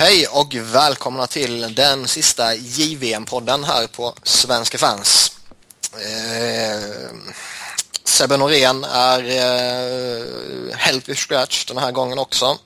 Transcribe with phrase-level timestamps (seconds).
[0.00, 5.36] Hej och välkomna till den sista JVM-podden här på Svenska fans.
[5.92, 7.10] Eh,
[8.04, 12.58] Sebbe Norén är eh, healthy scratch den här gången också.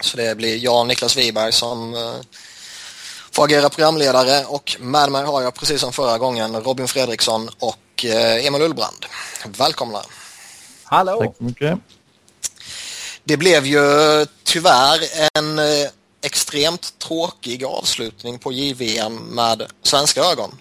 [0.00, 2.14] Så det blir jag, Niklas Wiberg, som eh,
[3.32, 8.04] får agera programledare och med mig har jag precis som förra gången Robin Fredriksson och
[8.04, 9.06] eh, Emil Ullbrand.
[9.46, 10.02] Välkomna!
[10.84, 11.20] Hallå!
[11.20, 11.78] Tack så mycket.
[13.24, 13.80] Det blev ju
[14.44, 15.00] tyvärr
[15.34, 15.88] en eh,
[16.24, 20.58] extremt tråkig avslutning på JVM med svenska ögon.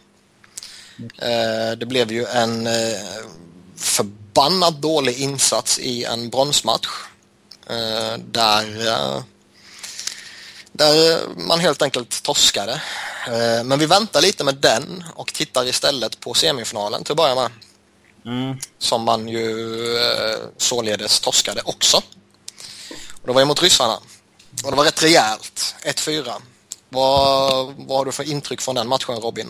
[1.18, 3.00] Eh, Det blev ju en eh,
[3.78, 6.88] förbannat dålig insats i en bronsmatch
[7.70, 8.66] eh, där,
[10.72, 12.82] där man helt enkelt torskade.
[13.66, 17.52] Men vi väntar lite med den och tittar istället på semifinalen till att börja med.
[18.26, 18.58] Mm.
[18.80, 19.78] Som man ju
[20.58, 21.98] således torskade också.
[23.12, 24.00] Och det var ju mot ryssarna.
[24.64, 25.76] Och det var rätt rejält.
[25.86, 26.32] 1-4.
[26.90, 29.48] Vad, vad har du för intryck från den matchen Robin?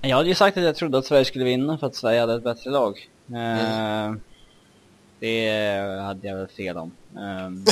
[0.00, 2.34] Jag hade ju sagt att jag trodde att Sverige skulle vinna för att Sverige hade
[2.34, 3.08] ett bättre lag.
[3.28, 4.14] Eh,
[5.20, 5.50] det
[6.02, 6.92] hade jag väl fel om.
[7.16, 7.64] Um,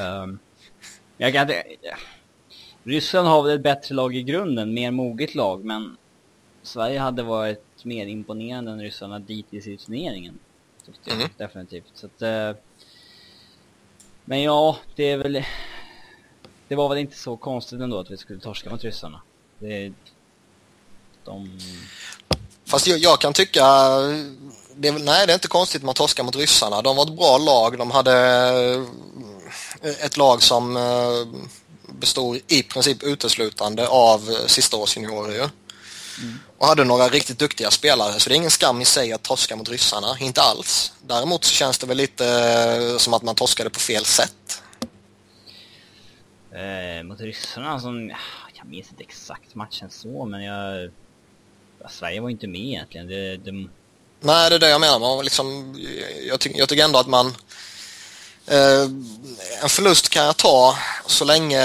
[0.00, 0.38] um,
[1.16, 1.64] jag kan inte...
[2.84, 5.96] Ryssland har väl ett bättre lag i grunden, mer moget lag, men
[6.62, 10.38] Sverige hade varit mer imponerande än ryssarna dittills i turneringen.
[10.86, 11.28] Tyckte jag, Mhm.
[11.36, 11.84] definitivt.
[11.94, 12.62] Så att, eh,
[14.32, 15.44] men ja, det är väl...
[16.68, 19.20] Det var väl inte så konstigt ändå att vi skulle torska mot ryssarna.
[19.58, 19.92] Det,
[21.24, 21.60] de...
[22.66, 23.64] Fast jag, jag kan tycka...
[24.74, 26.82] Det nej, det är inte konstigt att man torskar mot ryssarna.
[26.82, 27.78] De var ett bra lag.
[27.78, 28.12] De hade
[29.82, 31.42] eh, ett lag som eh,
[31.92, 35.48] bestod i princip uteslutande av eh, sistaårsjuniorer ju.
[36.58, 38.20] Och hade några riktigt duktiga spelare.
[38.20, 40.16] Så det är ingen skam i sig att torska mot ryssarna.
[40.20, 40.92] Inte alls.
[41.06, 44.62] Däremot så känns det väl lite eh, som att man torskade på fel sätt.
[46.52, 48.12] Eh, mot ryssarna som...
[48.54, 50.90] Jag minns inte exakt matchen så, men jag...
[51.82, 53.06] ja, Sverige var inte med egentligen.
[53.06, 53.70] Det, de,
[54.20, 54.98] Nej, det är det jag menar.
[54.98, 55.76] Man liksom,
[56.28, 57.26] jag, ty jag tycker ändå att man...
[58.46, 58.82] Eh,
[59.62, 61.58] en förlust kan jag ta så länge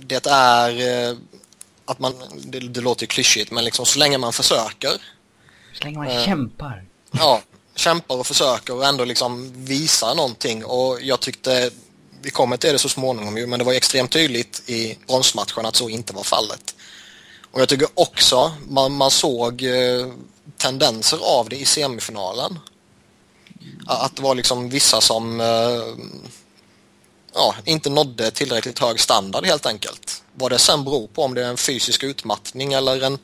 [0.00, 1.16] det är eh,
[1.90, 2.14] att man...
[2.44, 4.90] Det, det låter ju klyschigt, men liksom så länge man försöker.
[5.78, 6.24] så länge man Eh.
[6.24, 6.84] kämpar.
[7.10, 7.42] Ja,
[7.76, 10.64] kämpar och försöker och ändå liksom visar någonting.
[10.64, 11.70] Och jag tyckte,
[12.22, 15.76] vi kommer till det så småningom ju, men det var extremt tydligt i bronsmatchen att
[15.76, 16.74] så inte var fallet.
[17.50, 20.06] Och jag tycker också man, man såg eh,
[20.56, 22.58] tendenser av det i semifinalen.
[23.86, 25.46] Att det var liksom vissa som eh,
[27.34, 30.22] ja, inte nådde tillräckligt hög standard helt enkelt.
[30.34, 33.18] Vad det sen beror på, om det är en fysisk utmattning eller en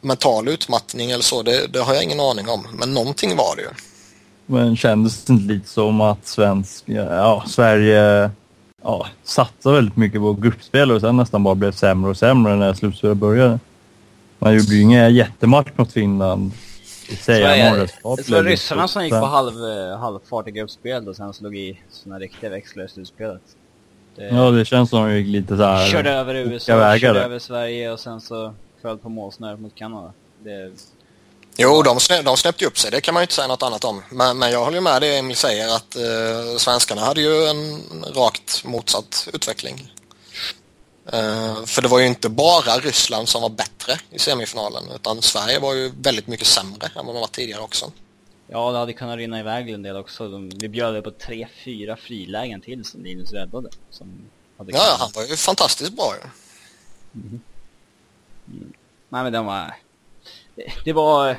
[0.00, 2.66] mental utmattning eller så, det, det har jag ingen aning om.
[2.72, 3.68] Men någonting var det ju.
[4.46, 8.30] Men kändes det inte lite som att svensk, ja, Sverige
[8.82, 12.74] ja, satsade väldigt mycket på gruppspel och sen nästan bara blev sämre och sämre när
[12.74, 13.58] slutspelet började?
[14.38, 16.52] Man gjorde ju ingen jättematch mot Finland
[17.70, 21.56] målresultat Det var ryssarna som gick på halv, eh, halvfart i gruppspel och sen slog
[21.56, 23.42] i såna riktiga växlar i slutspelet.
[24.16, 25.88] Det, Ja, det känns som att de gick lite så här...
[25.88, 27.24] körde över USA, vägar körde där.
[27.24, 30.12] över Sverige och sen så föll på målsnöret mot Kanada.
[30.44, 30.72] Det,
[31.56, 33.62] Jo, de, snä, de snäppte ju upp sig, det kan man ju inte säga något
[33.62, 34.02] annat om.
[34.10, 37.82] Men, men jag håller ju med det Emil säger att eh, svenskarna hade ju en
[38.14, 39.92] rakt motsatt utveckling.
[41.12, 45.58] Eh, för det var ju inte bara Ryssland som var bättre i semifinalen utan Sverige
[45.58, 47.92] var ju väldigt mycket sämre än vad de var tidigare också.
[48.46, 50.28] ja, det hade kunnat rinna iväg en del också.
[50.28, 53.68] De, vi bjöd på tre, fyra frilägen till som Linus räddade.
[53.90, 56.28] Som hade Ja, han var ju fantastiskt bra ju.
[59.08, 59.74] Nej men den var...
[60.54, 61.36] Det, det var...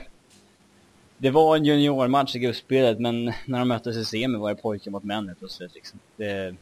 [1.18, 4.92] Det var en juniormatch i gruppspelet men när de möttes i semi var det pojkar
[4.92, 6.00] mot män helt plötsligt liksom.
[6.16, 6.56] Det...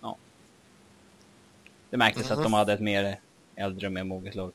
[0.00, 0.16] Ja.
[1.90, 3.20] Det märktes att de hade ett mer
[3.56, 4.52] äldre och mer moget lag.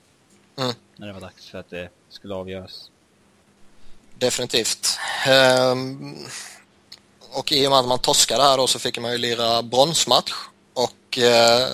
[0.57, 0.73] Mm.
[0.95, 2.91] När det var dags för att det skulle avgöras.
[4.17, 4.87] Definitivt.
[5.27, 6.15] Ehm,
[7.31, 10.33] och i och med att man torskade här då så fick man ju lira bronsmatch
[10.73, 11.67] och eh,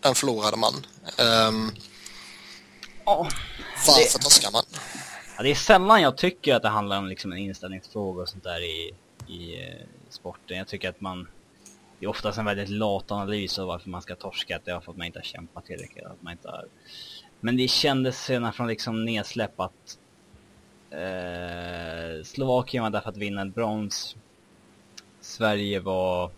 [0.00, 0.86] den förlorade man.
[1.18, 1.72] Ehm,
[3.04, 3.28] Ja.
[3.86, 4.62] varför torskar man?
[5.36, 8.44] Ja, det är sällan jag tycker att det handlar om liksom en inställningsfråga och sånt
[8.44, 8.94] där i,
[9.28, 10.56] i eh, sporten.
[10.58, 11.28] Jag tycker att man...
[11.98, 14.56] Det är oftast en väldigt lat analys av varför man ska torska.
[14.56, 16.04] Att det är för att man inte har kämpat tillräckligt.
[16.04, 16.64] Att man inte har...
[17.40, 19.98] Men det kändes senare från liksom nedsläpp att
[20.90, 24.16] eh, Slovakien var där för att vinna ett brons.
[25.20, 26.30] Sverige var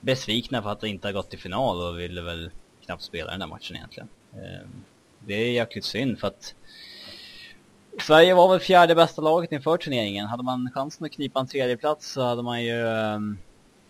[0.00, 2.50] besvikna för att det inte har gått till final och ville väl
[2.84, 4.08] knappt spela den där matchen egentligen.
[4.32, 4.68] Eh,
[5.18, 6.54] det är jäkligt synd för att
[8.00, 10.26] Sverige var väl fjärde bästa laget inför turneringen.
[10.26, 13.38] Hade man chansen att knipa en tredje plats så hade man ju ehm,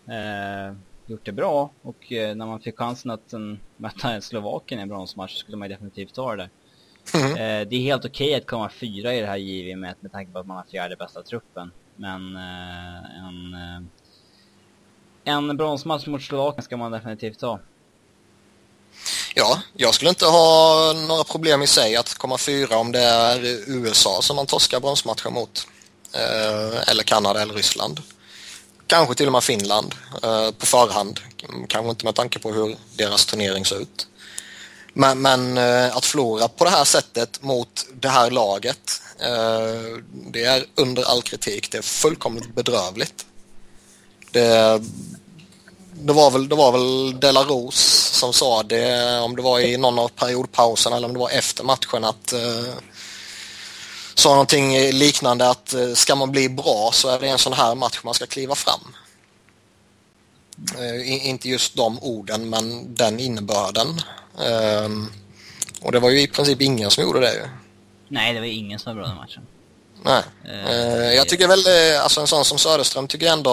[0.08, 4.82] eh, gjort det bra och eh, när man fick chansen att um, möta Slovakien i
[4.82, 6.48] en bronsmatch skulle man definitivt ta det.
[7.14, 7.30] Mm.
[7.30, 10.12] Eh, det är helt okej okay att komma fyra i det här JVM med, med
[10.12, 11.70] tanke på att man har fjärde bästa truppen.
[11.96, 13.82] Men eh, en, eh,
[15.34, 17.60] en bronsmatch mot Slovakien ska man definitivt ta.
[19.34, 23.40] Ja, jag skulle inte ha några problem i sig att komma fyra om det är
[23.70, 25.68] USA som man torskar bronsmatcher mot.
[26.12, 28.00] Eh, eller Kanada eller Ryssland.
[28.86, 31.20] Kanske till och med Finland eh, på förhand.
[31.68, 34.06] Kanske inte med tanke på hur deras turnering ser ut.
[34.92, 40.44] Men, men eh, att förlora på det här sättet mot det här laget, eh, det
[40.44, 41.70] är under all kritik.
[41.70, 43.26] Det är fullkomligt bedrövligt.
[44.30, 44.82] Det,
[45.92, 49.98] det var väl, det var väl Delarose som sa det, om det var i någon
[49.98, 52.74] av periodpauserna eller om det var efter matchen att eh,
[54.14, 57.74] sa någonting liknande att eh, ska man bli bra så är det en sån här
[57.74, 58.94] match man ska kliva fram.
[60.78, 64.00] Eh, inte just de orden men den innebörden.
[64.38, 64.88] Eh,
[65.82, 67.48] och det var ju i princip ingen som gjorde det ju.
[68.08, 69.46] Nej, det var ingen som var bra den matchen.
[70.02, 70.22] Nej.
[70.44, 71.60] Uh, jag tycker väl,
[72.02, 73.50] alltså en sån som Söderström tycker ändå...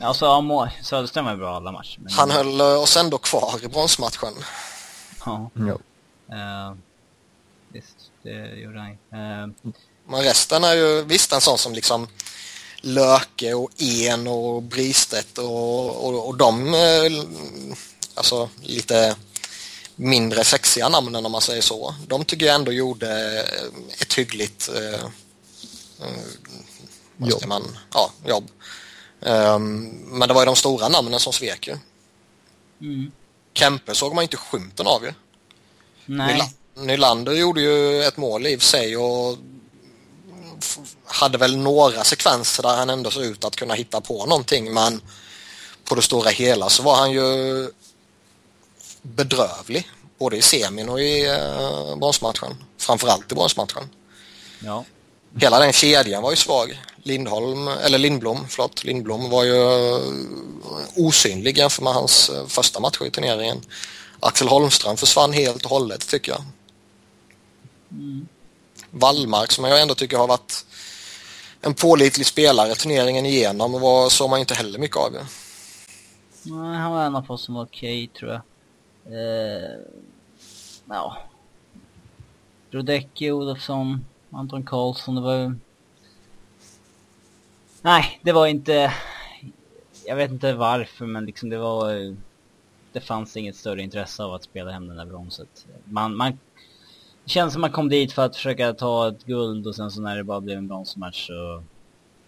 [0.00, 1.98] Alltså, ja, Söderström var bra alla matcher.
[1.98, 2.12] Men...
[2.12, 4.32] Han höll oss ändå kvar i bronsmatchen.
[5.26, 5.50] Ja.
[5.54, 5.78] ja.
[6.34, 6.76] Uh,
[8.24, 9.72] det gjorde han uh,
[10.08, 12.08] Men resten är ju, visst en sån som liksom
[12.80, 16.74] Löke och En och Bristedt och, och, och de,
[18.14, 19.16] alltså lite
[19.96, 21.94] mindre sexiga namnen om man säger så.
[22.06, 23.40] De tycker jag ändå gjorde
[24.00, 25.08] ett hyggligt eh,
[27.16, 27.46] jobb.
[27.46, 28.50] Man, ja, jobb.
[29.20, 29.84] Um,
[30.18, 31.78] men det var ju de stora namnen som svek ju.
[32.80, 33.12] Mm.
[33.54, 35.12] Kempe såg man inte skymten av ju.
[36.06, 36.54] Nej.
[36.76, 39.38] Nylander gjorde ju ett mål i sig och
[41.04, 45.00] hade väl några sekvenser där han ändå såg ut att kunna hitta på någonting men
[45.84, 47.68] på det stora hela så var han ju
[49.02, 52.64] bedrövlig både i semin och i eh, bronsmatchen.
[52.78, 53.88] Framförallt i bronsmatchen.
[54.58, 54.84] Ja
[55.40, 56.82] hela den kedjan var ju svag.
[57.02, 59.62] Lindholm, eller Lindblom, förlåt, Lindblom var ju
[59.94, 60.00] eh,
[60.96, 63.60] osynlig jämfört med hans eh, första matcher i turneringen.
[64.20, 66.42] Axel Holmström försvann helt och hållet tycker jag.
[67.94, 68.28] Mm.
[68.90, 70.66] Wallmark som jag ändå tycker har varit
[71.60, 75.12] en pålitlig spelare turneringen igenom och var, såg man inte heller mycket av.
[76.42, 78.40] Nej, han var en av oss som var okej okay, tror jag.
[79.06, 79.78] Eh,
[80.88, 81.16] ja.
[82.70, 85.54] Brodecki, Olofsson, Anton Karlsson, det var ju...
[87.82, 88.94] Nej, det var inte...
[90.06, 92.16] Jag vet inte varför, men liksom det var...
[92.92, 95.66] Det fanns inget större intresse av att spela hem den där bronset.
[95.84, 96.38] Man, man...
[97.24, 100.00] Det känns som man kom dit för att försöka ta ett guld och sen så
[100.00, 101.62] när det bara blev en bronsmatch så...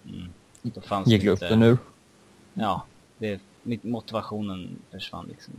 [0.04, 0.28] Mm,
[0.62, 1.78] då fanns Gick luften ur?
[2.54, 2.82] Ja,
[3.18, 3.40] det,
[3.82, 5.54] motivationen försvann liksom.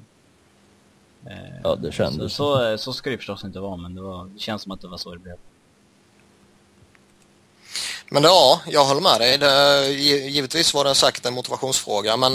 [1.63, 2.33] Ja, det kändes.
[2.33, 4.81] Så, så, så ska det förstås inte vara, men det, var, det känns som att
[4.81, 5.35] det var så det blev.
[8.09, 9.37] Men ja, jag håller med dig.
[9.37, 9.89] Det,
[10.29, 12.33] givetvis var det säkert en motivationsfråga men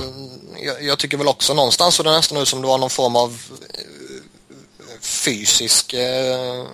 [0.62, 3.16] jag, jag, tycker väl också någonstans så det nästan ut som det var någon form
[3.16, 6.66] av eh, fysisk eh,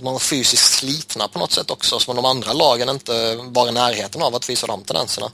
[0.00, 3.68] att man var fysiskt slitna på något sätt också som de andra lagen inte var
[3.68, 5.30] i närheten av att visa de tendenserna.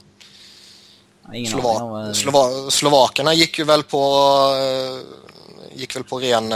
[1.51, 4.01] Slova Slova Slovakerna gick ju väl på
[4.55, 6.53] eh, gick väl på ren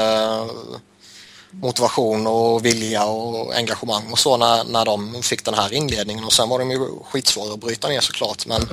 [1.52, 6.34] motivation och vilja och engagemang och så när, när de fick den här inledningen och
[6.34, 8.70] sen var de ju skitsvåra att bryta ner såklart men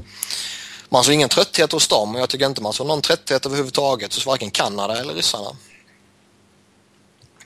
[0.88, 4.14] man såg ingen trötthet hos dem och jag tycker inte man såg någon trötthet överhuvudtaget
[4.14, 5.50] hos varken Kanada eller ryssarna.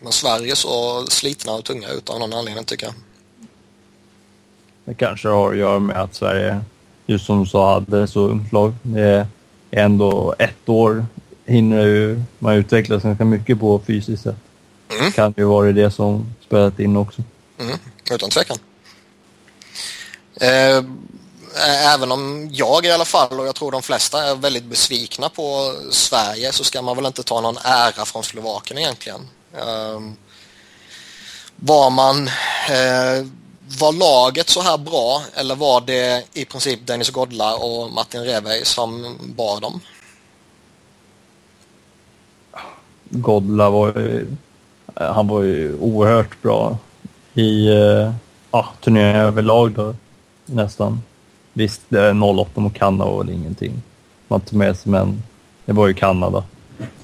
[0.03, 2.95] Men Sverige så slitna och tunga ut av någon anledning tycker jag.
[4.85, 6.61] Det kanske har att göra med att Sverige,
[7.07, 8.75] just som du sa, hade så ungt lag.
[8.83, 9.27] Det är
[9.71, 11.07] ändå ett år
[11.47, 14.37] hinner ju man utvecklas ganska mycket på fysiskt sätt.
[15.01, 15.13] Mm.
[15.13, 17.23] Kan ju vara det som spelat in också.
[17.59, 17.79] Mm.
[18.11, 18.57] Utan tvekan.
[20.41, 20.85] Eh,
[21.95, 25.75] även om jag i alla fall och jag tror de flesta är väldigt besvikna på
[25.91, 29.29] Sverige så ska man väl inte ta någon ära från Slovakien egentligen.
[29.55, 30.01] Eh,
[31.57, 32.27] var man
[32.69, 33.27] eh,
[33.79, 38.65] var laget så här bra eller var det i princip Dennis Godla och Martin Revej
[38.65, 39.81] som bar dem?
[43.11, 44.27] Godla var ju
[44.97, 46.79] eh, han var ju oerhört bra
[47.35, 48.13] i eh, ah,
[48.51, 49.95] ja, turneringen överlag då,
[50.47, 51.03] nästan.
[51.53, 53.83] Visst, det är 08 mot Kanada och ingenting.
[54.29, 55.23] Man tog med sig, men
[55.65, 56.45] det var ju Kanada.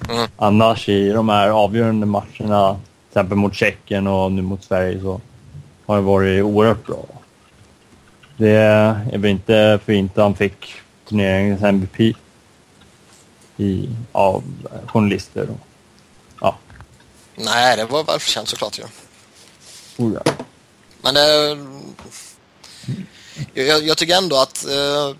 [0.09, 0.29] Mm.
[0.37, 5.21] Annars i de här avgörande matcherna, till exempel mot Tjeckien och nu mot Sverige, så
[5.87, 7.05] har det varit oerhört bra.
[8.37, 10.75] Det är väl inte för inte han fick
[11.09, 12.17] turneringens MVP.
[13.57, 14.43] i, av
[14.87, 15.49] journalister.
[15.51, 15.59] Och,
[16.41, 16.59] ja.
[17.35, 18.85] Nej, det var välförtjänt såklart ju.
[20.05, 20.33] Oh, ja.
[21.03, 21.59] Men det...
[23.55, 25.17] Jag, jag tycker ändå att eh,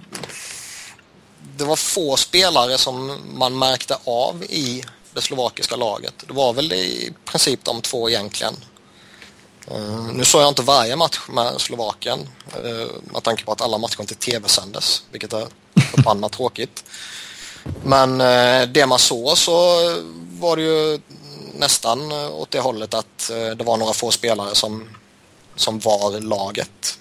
[1.59, 4.85] det var få spelare som man märkte av i
[5.15, 6.15] det slovakiska laget.
[6.27, 8.55] Det var väl i princip de två egentligen.
[9.73, 12.29] Uh, nu såg jag inte varje match med Slovakien
[12.65, 15.47] uh, med tanke på att alla matcher inte tv-sändes, vilket är
[15.91, 16.85] förbannat tråkigt.
[17.85, 19.55] Men uh, det man såg så
[20.41, 21.01] var det ju
[21.55, 24.89] nästan åt det hållet att det var några få spelare som,
[25.57, 26.98] som var laget.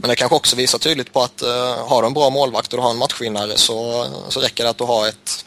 [0.00, 2.78] Men det kanske också visar tydligt på att uh, har du en bra målvakt och
[2.78, 5.44] du har en matchvinnare så, så räcker det att du har ett,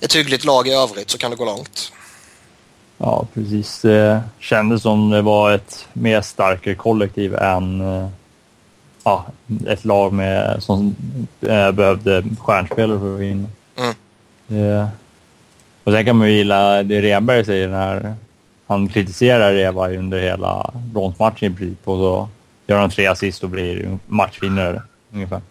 [0.00, 1.92] ett hyggligt lag i övrigt så kan det gå långt.
[2.98, 3.80] Ja, precis.
[3.80, 8.08] Det kändes som det var ett mer starkare kollektiv än uh,
[9.04, 9.26] ja,
[9.66, 10.96] ett lag med, som
[11.42, 13.48] uh, behövde stjärnspelare för att vinna.
[13.76, 13.94] Mm.
[14.46, 14.88] Det,
[15.84, 18.14] och sen kan man ju gilla det Renberg säger när
[18.66, 22.28] han kritiserar Reva under hela bronsmatchen i princip och så
[22.66, 25.42] Gör han tre assist och blir matchvinnare ungefär.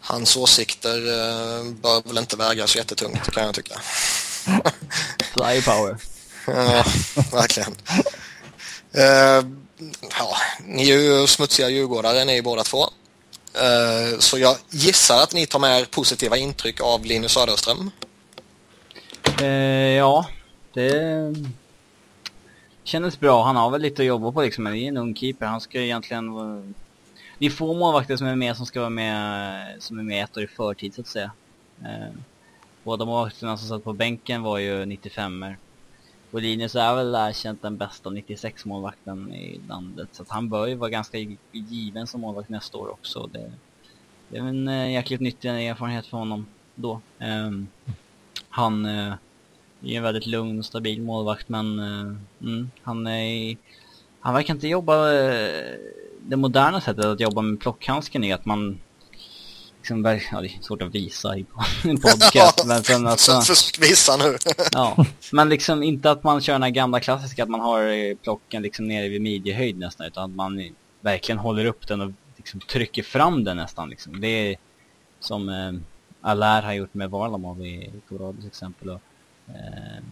[0.00, 3.74] Hans åsikter eh, bör väl inte väga så jättetungt kan jag tycka.
[5.36, 5.96] Fly power.
[6.46, 6.84] ja,
[7.32, 7.74] verkligen.
[8.96, 9.50] Uh,
[10.18, 12.82] ja, ni är ju smutsiga djurgårdare ni båda två.
[12.82, 17.90] Uh, så jag gissar att ni tar med er positiva intryck av Linus Söderström.
[19.40, 20.26] Uh, ja,
[20.74, 20.90] det
[22.86, 23.44] kändes bra.
[23.44, 25.46] Han har väl lite att jobba på liksom, men det är en ung keeper.
[25.46, 26.62] Han ska egentligen vara...
[27.38, 30.36] Det är få målvakter som är med som ska vara med, som är med ett
[30.36, 31.30] år i förtid så att säga.
[31.82, 32.14] Eh,
[32.84, 35.58] båda målvakterna som satt på bänken var ju 95 er
[36.30, 40.08] Och Linus är väl erkänt den bästa 96 målvakten i landet.
[40.12, 41.18] Så att han bör ju vara ganska
[41.52, 43.28] given som målvakt nästa år också.
[43.32, 43.52] Det,
[44.28, 47.00] det är en eh, jäkligt nyttig erfarenhet för honom då.
[47.18, 47.50] Eh,
[48.48, 49.14] han eh,
[49.84, 53.56] är en väldigt lugn och stabil målvakt men uh, mm, han är
[54.20, 55.74] han verkar inte jobba uh,
[56.22, 58.80] det moderna sättet att jobba med plockhandsken är att man
[59.78, 61.46] liksom, ja, det är svårt att visa i
[61.84, 64.36] en podcast men sen alltså, Försök visa nu
[64.72, 68.16] ja, men liksom inte att man kör den här gamla klassiska att man har eh,
[68.16, 72.60] plocken liksom nere vid midjehöjd nästan utan att man verkligen håller upp den och liksom
[72.60, 74.20] trycker fram den nästan liksom.
[74.20, 74.56] det är
[75.20, 75.72] som eh,
[76.20, 79.00] Allaire har gjort med Varlamov i Colorado exempel och
[79.48, 80.02] Eh,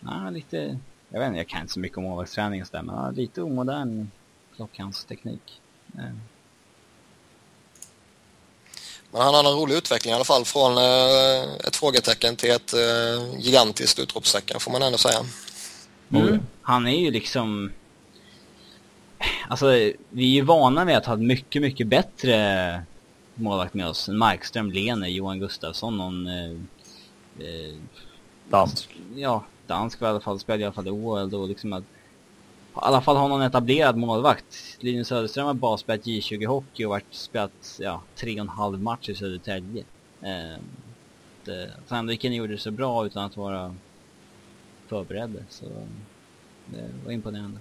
[0.00, 2.94] ja, lite, jag vet inte, jag kan inte så mycket om målvaktsträning och sådär, men
[2.94, 4.10] ja, lite omodern
[4.56, 5.60] klockhandsteknik.
[5.98, 6.14] Eh.
[9.12, 12.72] Men han har en rolig utveckling i alla fall från eh, ett frågetecken till ett
[12.72, 15.18] eh, gigantiskt utropstecken får man ändå säga.
[16.10, 16.40] Mm.
[16.62, 17.72] Han är ju liksom...
[19.48, 19.66] Alltså,
[20.10, 22.82] vi är ju vana med att ha mycket, mycket bättre
[23.34, 24.08] målvakt med oss.
[24.08, 26.26] Markström, Lene, Johan Gustafsson, någon...
[26.26, 26.50] Eh,
[27.38, 27.74] eh,
[28.50, 28.98] Dansk.
[29.14, 30.40] Ja, dansk i alla fall.
[30.40, 31.82] Spelade i alla fall i OL då liksom att...
[31.82, 31.86] I
[32.72, 34.76] alla fall ha någon etablerad målvakt.
[34.78, 38.82] Linus Söderström har bara spelat J20 hockey och varit spelat, ja, tre och en halv
[38.82, 39.84] match i Södertälje.
[40.20, 40.60] Eh,
[41.88, 43.74] Sandviken gjorde det så bra utan att vara
[44.88, 45.64] förberedda, så
[46.66, 47.58] det var imponerande.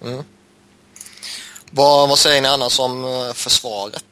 [0.00, 0.24] Mm.
[1.70, 4.04] Vad, vad säger ni annars om eh, försvaret?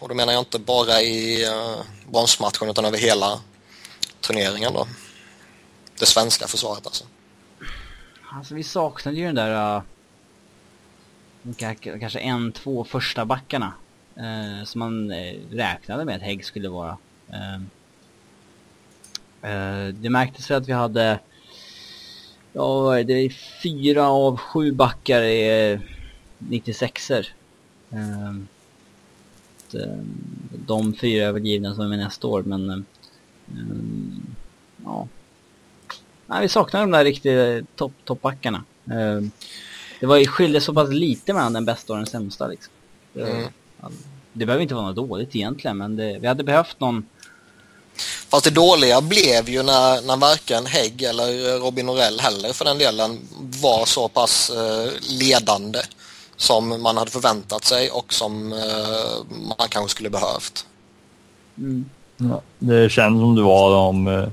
[0.00, 3.40] Och då menar jag inte bara i uh, bronsmatchen utan över hela
[4.20, 4.86] turneringen då
[6.00, 7.04] det svenska försvaret alltså?
[8.32, 9.82] Alltså vi saknade ju den där uh,
[12.00, 13.72] kanske en, två första backarna
[14.18, 16.96] uh, som man uh, räknade med att Hägg skulle vara.
[17.30, 17.62] Uh,
[19.92, 21.18] det märktes väl att vi hade
[22.52, 23.30] ja, det är
[23.62, 25.80] fyra av sju backar är
[26.38, 27.26] 96er.
[27.90, 28.48] Ehm,
[30.66, 32.84] de fyra är väl givna som är med nästa år men
[33.50, 34.26] ehm,
[34.84, 35.08] ja,
[36.28, 38.64] nej, vi saknar de där riktiga topp, toppbackarna.
[38.90, 39.28] Uh,
[40.00, 42.72] det var ju skilde så pass lite mellan den bästa och den sämsta liksom.
[43.12, 43.48] Det, mm.
[44.32, 47.06] det behöver inte vara något dåligt egentligen, men det, vi hade behövt någon
[48.28, 52.78] Fast det dåliga blev ju när, när varken Hägg eller Robin Norell heller för den
[52.78, 53.18] delen
[53.62, 55.78] var så pass eh, ledande
[56.36, 60.66] som man hade förväntat sig och som eh, man kanske skulle behövt.
[61.58, 61.90] Mm.
[62.16, 64.28] Ja, det känns som det var de eh,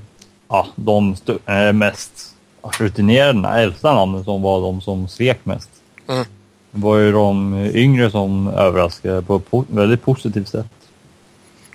[0.48, 5.68] ja, de äh, mest rutinerade, äldsta namnen som var de som svek mest.
[6.08, 6.24] Mm.
[6.70, 10.66] Det var ju de yngre som överraskade på ett po väldigt positivt sätt.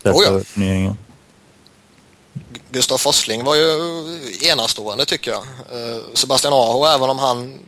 [0.03, 0.95] oh ja.
[2.69, 3.67] Gustav Forsling var ju
[4.51, 5.41] enastående tycker jag.
[5.41, 7.59] Uh, Sebastian Aho, även om han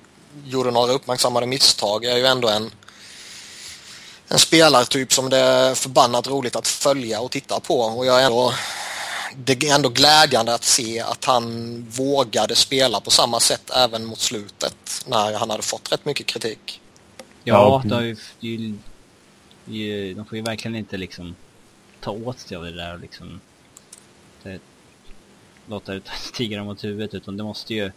[0.45, 2.71] gjorde några uppmärksammade misstag, är ju ändå en
[4.27, 8.25] en spelartyp som det är förbannat roligt att följa och titta på och jag är
[8.25, 8.53] ändå
[9.37, 14.19] det är ändå glädjande att se att han vågade spela på samma sätt även mot
[14.19, 16.81] slutet när han hade fått rätt mycket kritik.
[17.43, 18.77] Ja, det ju,
[19.65, 21.35] ju, de får ju verkligen inte liksom
[21.99, 23.41] ta åt sig av det där och liksom
[24.43, 24.59] det,
[25.67, 27.91] låta det stiga dem mot huvudet utan det måste ju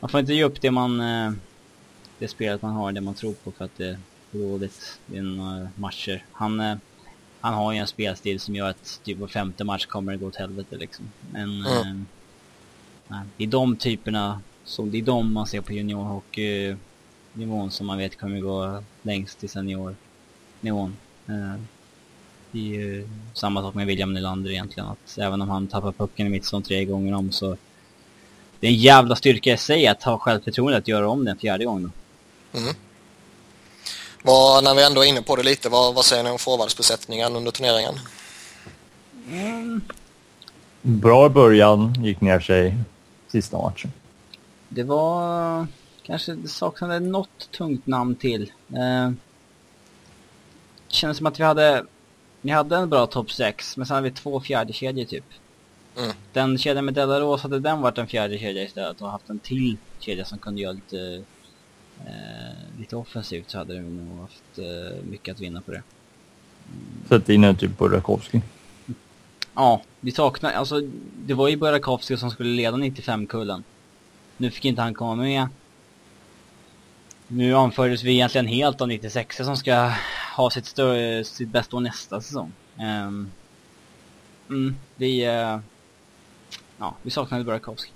[0.00, 1.32] man får inte ge upp det man eh,
[2.18, 3.98] det spelet man har, det man tror på för att det är
[4.30, 6.24] dåligt i några matcher.
[6.32, 6.76] Han eh,
[7.40, 10.26] han har ju en spelstil som gör att typ var femte match kommer det gå
[10.26, 11.10] åt helvete liksom.
[11.32, 12.06] Men mm.
[13.10, 17.98] eh, det är de typerna, som, det är de man ser på juniorhockey-nivån som man
[17.98, 20.96] vet kommer gå längst till seniornivån.
[21.26, 21.60] Eh,
[22.52, 26.26] det är ju samma sak med William Nylander egentligen, att även om han tappar pucken
[26.26, 27.56] i mittzon tre gånger om så
[28.60, 31.64] det är en jävla styrka i sig att ha självförtroende att göra om den fjärde
[31.64, 31.92] gången.
[32.52, 32.74] Mm.
[34.22, 37.36] Vad, när vi ändå är inne på det lite, vad, vad säger ni om forwardsbesättningen
[37.36, 37.94] under turneringen?
[39.28, 39.80] Mm.
[40.82, 42.76] Bra början, gick ner sig
[43.28, 43.92] sista matchen.
[44.68, 45.66] Det var
[46.02, 48.52] kanske det saknade något tungt namn till.
[48.68, 49.10] Eh,
[50.88, 51.84] det kändes som att vi hade,
[52.40, 55.24] vi hade en bra topp 6, men sen hade vi två fjärde kedjor typ.
[55.96, 56.12] Mm.
[56.32, 59.76] Den kedjan med Delaros, hade den varit en fjärde kedja istället och haft en till
[59.98, 61.24] kedja som kunde göra lite
[62.78, 65.82] lite offensivt så hade de nog haft eh, mycket att vinna på det.
[66.72, 67.08] Mm.
[67.08, 68.40] Sätt in en typ Burakovsky.
[69.54, 70.80] Ja, vi saknar, alltså
[71.16, 73.64] det var ju Burakovsky som skulle leda 95-kullen.
[74.36, 75.48] Nu fick inte han komma med.
[77.28, 79.92] Nu anfördes vi egentligen helt av 96 som ska
[80.36, 82.52] ha sitt, större, sitt bästa år nästa säsong.
[82.78, 83.30] Um,
[84.48, 85.60] mm, vi, uh,
[86.78, 87.90] ja, vi saknade Burakovsky.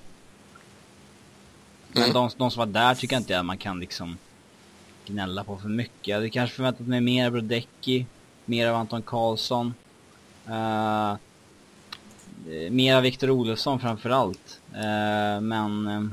[1.95, 2.15] Men mm.
[2.15, 4.19] de, de, som var där tycker jag inte att man kan liksom
[5.07, 6.09] gnälla på för mycket.
[6.09, 8.07] Jag hade kanske förväntat mig mer av Brodecki,
[8.45, 9.75] mer av Anton Karlsson.
[10.49, 11.15] Uh,
[12.71, 14.61] mer av Viktor Olofsson framförallt.
[14.75, 15.89] Uh, men...
[15.89, 16.07] Uh,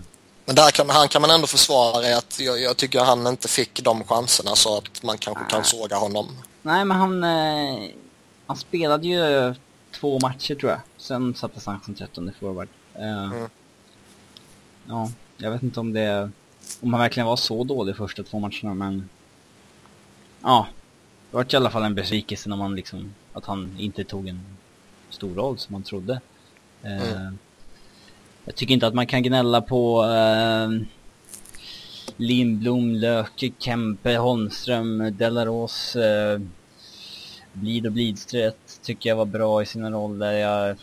[0.46, 3.84] men där kan, han kan man ändå försvara att jag, jag tycker han inte fick
[3.84, 6.28] de chanserna så att man kanske kan såga honom.
[6.62, 7.24] Nej, men han...
[8.46, 9.56] han spelade ju
[10.00, 10.80] två matcher tror jag.
[10.98, 12.68] Sen sattes han som 13 forward.
[12.96, 13.50] Mm.
[14.88, 15.10] Ja,
[15.42, 16.30] jag vet inte om det...
[16.82, 19.10] Om han verkligen var så dålig första två matcherna, men...
[20.42, 20.68] Ja.
[21.32, 23.14] Det var i alla fall en besvikelse när man liksom...
[23.34, 24.42] Att han inte tog en
[25.10, 26.22] stor roll som man trodde.
[26.84, 27.38] Eh, mm.
[28.46, 30.04] Jag tycker inte att man kan gnälla på...
[30.04, 30.82] Uh,
[32.18, 36.42] Lindblom, Löke, Kempe, Holmström, Delaros, uh,
[37.54, 40.32] Blid och Blidströt tycker jag var bra i sina roller.
[40.32, 40.78] Jag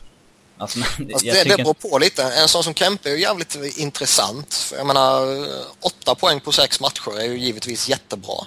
[0.58, 2.22] Alltså, alltså det, det beror på lite.
[2.22, 4.74] En sån som Kempe är ju jävligt intressant.
[4.76, 5.46] Jag menar,
[5.80, 8.46] åtta poäng på sex matcher är ju givetvis jättebra.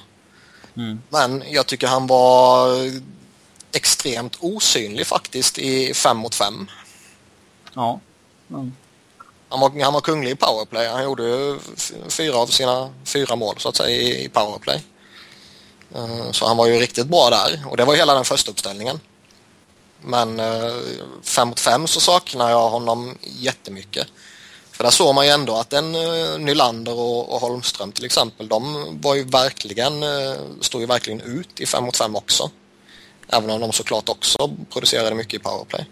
[0.78, 1.02] Mm.
[1.10, 2.78] Men jag tycker han var
[3.72, 6.68] extremt osynlig faktiskt i fem mot fem.
[7.74, 8.00] Ja.
[8.50, 8.76] Mm.
[9.50, 10.88] Han, var, han var kunglig i powerplay.
[10.88, 11.60] Han gjorde ju
[12.10, 14.84] fyra av sina fyra mål så att säga i powerplay.
[15.96, 19.00] Eh, så han var ju riktigt bra där och det var hela den första uppställningen.
[20.02, 20.74] Men eh,
[21.24, 24.08] fem mot fem så saknar jag honom jättemycket.
[24.72, 28.48] För där såg man ju ändå att en eh, Nylander och, och Holmström till exempel,
[28.48, 32.52] de var ju verkligen, eh, stod ju verkligen ut i fem mot fem också.
[33.28, 35.86] Även om de såklart också producerade mycket i powerplay.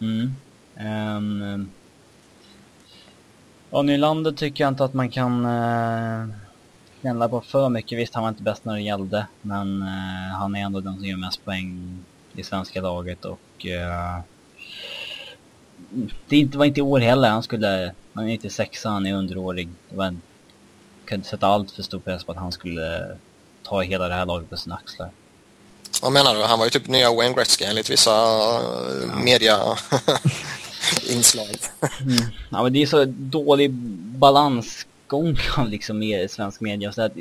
[0.00, 0.34] Mm.
[0.76, 1.70] Ehm, eh, um,
[3.70, 6.28] och Nylander tycker jag inte att man kan uh,
[7.00, 7.98] gnälla på för mycket.
[7.98, 11.04] Visst, han var inte bäst när det gällde, men uh, han är ändå den som
[11.04, 11.98] gör mest poäng
[12.38, 14.20] i svenska laget och uh,
[16.28, 17.28] det var inte i år heller.
[17.28, 19.68] Han skulle, han är inte sexa, han är underårig.
[19.90, 20.22] Det var en,
[21.04, 23.16] kunde sätta allt för stor press på att han skulle
[23.62, 25.10] ta hela det här laget på sina axlar.
[26.02, 26.42] Vad menar du?
[26.42, 28.60] Han var ju typ nya Wayne Gretzky enligt vissa ja.
[29.24, 29.58] media
[31.10, 31.56] inslag.
[32.00, 32.16] mm.
[32.50, 33.70] Ja men det är så dålig
[34.18, 36.92] balansgång liksom i svensk media.
[36.92, 37.12] Så att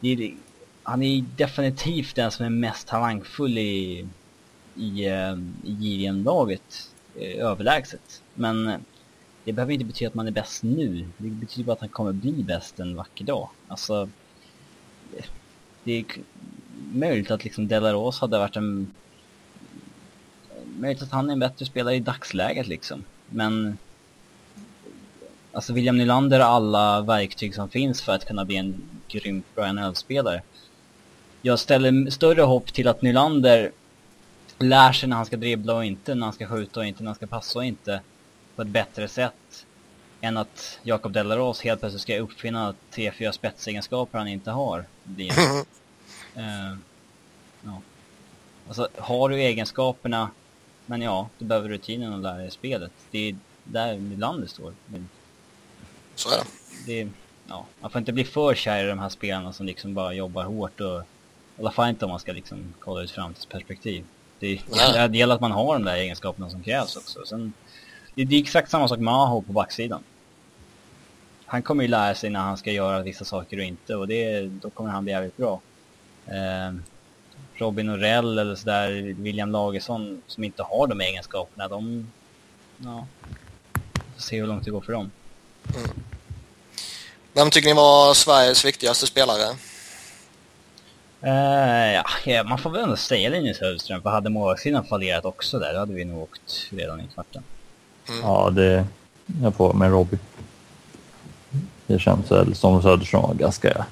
[0.00, 0.34] det, är,
[0.82, 4.06] han är definitivt den som är mest talangfull i
[4.76, 8.22] i, eh, i JVM-laget eh, överlägset.
[8.34, 8.78] Men eh,
[9.44, 11.08] det behöver inte betyda att man är bäst nu.
[11.16, 13.48] Det betyder bara att han kommer bli bäst en vacker dag.
[13.68, 14.08] Alltså,
[15.84, 16.04] det är
[16.92, 18.94] möjligt att liksom Delaros hade varit en...
[20.78, 23.04] Möjligt att han är en bättre spelare i dagsläget liksom.
[23.30, 23.78] Men...
[25.52, 29.72] Alltså William Nylander har alla verktyg som finns för att kunna bli en grymt bra
[29.72, 30.42] NHL-spelare.
[31.42, 33.72] Jag ställer större hopp till att Nylander
[34.58, 37.08] lär sig när han ska dribbla och inte, när han ska skjuta och inte, när
[37.08, 38.00] han ska passa och inte
[38.56, 39.66] på ett bättre sätt
[40.20, 44.84] än att Jakob Delaros helt plötsligt ska uppfinna tre, fyra spetsegenskaper han inte har.
[45.04, 45.28] Det,
[46.34, 46.74] eh,
[47.62, 47.80] ja.
[48.66, 50.30] Alltså, har du egenskaperna,
[50.86, 52.92] men ja, du behöver rutinen och lära dig spelet.
[53.10, 54.74] Det är där landet står.
[54.86, 55.08] Men
[56.14, 56.44] Så är det.
[57.04, 57.10] det,
[57.48, 60.44] ja, man får inte bli för kär i de här spelarna som liksom bara jobbar
[60.44, 61.00] hårt och
[61.56, 64.04] i alla fall inte om man ska liksom kolla ut framtidsperspektiv.
[64.44, 65.08] Det, Nej.
[65.08, 67.26] det gäller att man har de där egenskaperna som krävs också.
[67.26, 67.52] Sen,
[68.14, 70.02] det, det är exakt samma sak med Aho på backsidan.
[71.46, 74.40] Han kommer ju lära sig när han ska göra vissa saker och inte och det,
[74.40, 75.60] då kommer han bli jävligt bra.
[76.26, 76.74] Eh,
[77.54, 82.12] Robin Norell eller sådär, William Lagesson som inte har de egenskaperna, de...
[82.78, 83.06] Ja.
[84.14, 85.10] Får se hur långt det går för dem.
[87.32, 89.56] Vem tycker ni var Sveriges viktigaste spelare?
[91.24, 95.72] Eh, ja, man får väl ändå säga Linus Hövström, för hade målvaktssidan fallerat också där,
[95.72, 97.42] då hade vi nog åkt redan i kvarten.
[98.22, 98.86] Ja, det...
[99.42, 100.18] Jag får med Robbie.
[101.86, 103.86] Det känns väl som Söderström var ganska...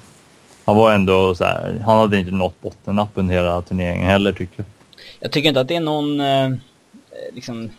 [0.65, 4.65] Han var ändå så här, Han hade inte nått bottennappen hela turneringen heller tycker jag.
[5.19, 6.49] Jag tycker inte att det är någon, eh,
[7.33, 7.69] liksom,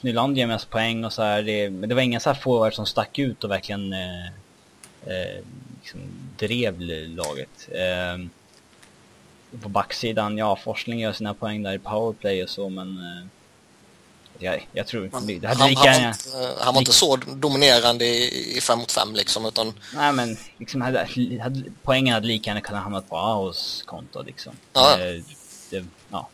[0.00, 2.76] Nylander gör mest poäng och så här, det, men det var inga så här forwards
[2.76, 4.26] som stack ut och verkligen eh,
[5.06, 5.42] eh,
[5.80, 6.00] liksom
[6.38, 7.68] drev laget.
[7.68, 8.26] Eh,
[9.62, 13.26] på backsidan, ja, Forsling gör sina poäng där i powerplay och så, men eh,
[14.38, 17.16] jag, jag tror Men det han, hade lika han, var inte, han var inte så
[17.16, 21.08] dominerande i, i fem mot fem liksom, utan Nej men liksom hade,
[21.42, 24.52] hade, poängen hade lika gärna kunnat hamna på Ahos konto liksom.
[24.72, 24.92] Ja.
[24.92, 25.22] Eh,
[25.70, 26.28] det, ja.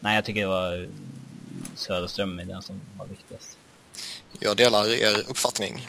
[0.00, 0.88] Nej jag tycker det var
[1.74, 3.56] Söderström är den som var viktigast.
[4.38, 5.88] jag delar er uppfattning.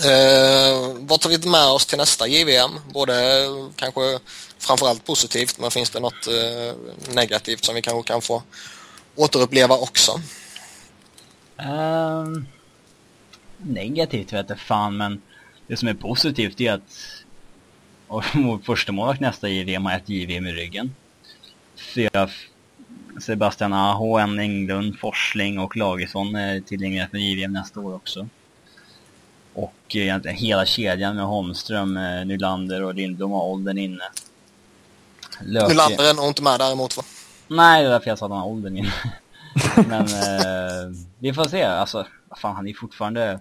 [0.00, 2.80] Eh, vad tar vi med oss till nästa JVM?
[2.92, 4.18] Både kanske
[4.62, 8.42] framförallt positivt, men finns det något eh, negativt som vi kanske kan få
[9.14, 10.20] återuppleva också?
[11.56, 12.46] Um,
[13.56, 15.22] negativt vet jag fan men
[15.66, 17.24] det som är positivt är att
[18.08, 20.94] vår första målvakt nästa JVM har ett JVM i ryggen.
[21.94, 22.28] Fyra
[23.20, 28.28] Sebastian Aho, en Englund, Forsling och Lagesson är tillgängliga för JVM nästa år också.
[29.54, 34.04] Och egentligen hela kedjan med Holmström, eh, Nylander och Lindblom har åldern inne.
[35.46, 37.02] Löf- Nylander är nog inte med däremot va?
[37.48, 38.92] Nej, det är därför jag sa att han har åldern inne.
[39.88, 43.40] Men eh, vi får se, alltså vad fan han är fortfarande...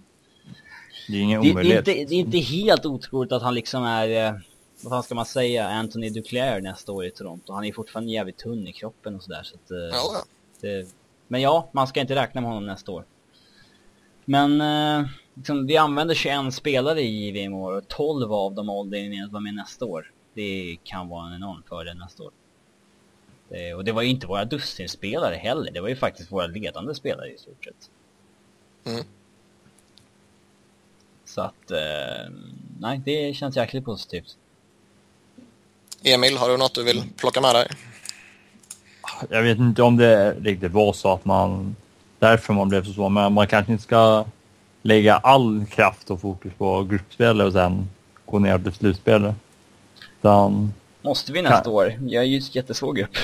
[1.07, 1.87] Det är ingen Det, det, är omöjlighet.
[1.87, 4.33] inte, det är inte helt otroligt att han liksom är, eh,
[4.81, 7.53] vad fan ska man säga, Anthony Duclair nästa år i Toronto.
[7.53, 9.71] Han är fortfarande jävligt tunn i kroppen och sådär så att...
[9.71, 10.23] eh, Ja, ja.
[10.61, 10.87] det,
[11.27, 13.05] men ja, man ska inte räkna med honom nästa år.
[14.25, 19.23] Men eh, liksom, vi använder 21 spelare i JVM år och 12 av dem åldern
[19.25, 20.11] att vara med nästa år.
[20.33, 22.31] Det kan vara en enorm fördel nästa år.
[23.49, 26.95] Det, och det var ju inte våra dussinspelare heller, det var ju faktiskt våra ledande
[26.95, 27.89] spelare i stort sett.
[28.85, 29.05] Mm.
[31.25, 32.31] Så att, eh,
[32.79, 34.37] nej, det känns jäkligt positivt.
[36.03, 37.67] Emil, har du något du vill plocka med dig?
[39.29, 41.75] Jag vet inte om det riktigt var så att man...
[42.19, 43.09] Därför man blev så svår.
[43.09, 44.25] Men man kanske inte ska
[44.81, 47.89] lägga all kraft och fokus på gruppspel och sen
[48.25, 49.33] gå ner till slutspel.
[50.21, 51.99] Utan, Måste vi nästa Kan- år?
[52.07, 53.17] Jag är ju jättesvår grupp.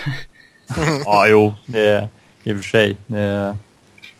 [1.06, 2.10] ja jo, det
[2.44, 2.98] i och för sig.
[3.08, 3.56] Det,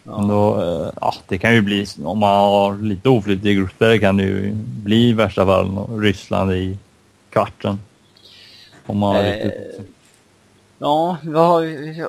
[0.04, 0.20] Ja.
[0.20, 4.18] ändå, eh, ja, det kan ju bli, om man har lite oflyt i gruppspel kan
[4.18, 6.78] det ju bli i värsta fall Ryssland i
[7.30, 7.80] kvarten.
[8.86, 9.80] Om man har Eh, riktigt...
[10.80, 11.76] Ja, vad har vi?
[11.78, 12.08] vi-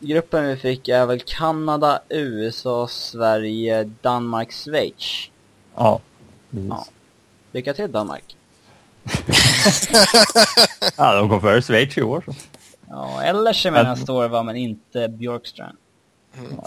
[0.00, 5.30] Gruppen vi fick är väl Kanada, USA, Sverige, Danmark, Schweiz.
[5.76, 6.00] Ja,
[6.50, 6.66] precis.
[6.68, 6.84] Ja.
[7.52, 8.36] Lycka till Danmark.
[10.96, 12.22] Ja, de kom före Schweiz i år.
[12.26, 12.32] Så.
[12.88, 15.76] Ja, Ellers är med nästa år va, men inte Björkstrand.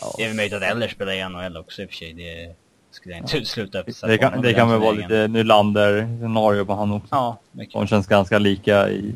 [0.01, 0.13] Ja.
[0.17, 2.13] Det är väl möjligt att Ellers spelar i NHL också i och för sig.
[2.13, 2.55] Det
[2.91, 3.79] skulle jag inte utesluta.
[3.79, 7.07] efter Det kan, honom det kan väl vara lite Nylander scenario på han också.
[7.11, 7.73] Ja, mycket.
[7.73, 9.13] De känns ganska lika i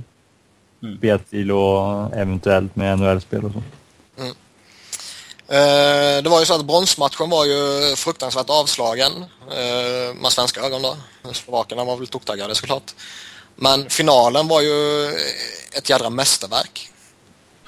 [0.84, 0.98] Mm.
[0.98, 3.62] spelstil och eventuellt med NHL-spel och så.
[5.48, 9.12] Eh, det var ju så att bronsmatchen var ju fruktansvärt avslagen
[9.52, 10.98] eh, med svenska ögon då.
[11.34, 12.96] Slovakerna var väl toktaggade såklart.
[13.56, 15.06] Men finalen var ju
[15.78, 16.90] ett jädra mästerverk.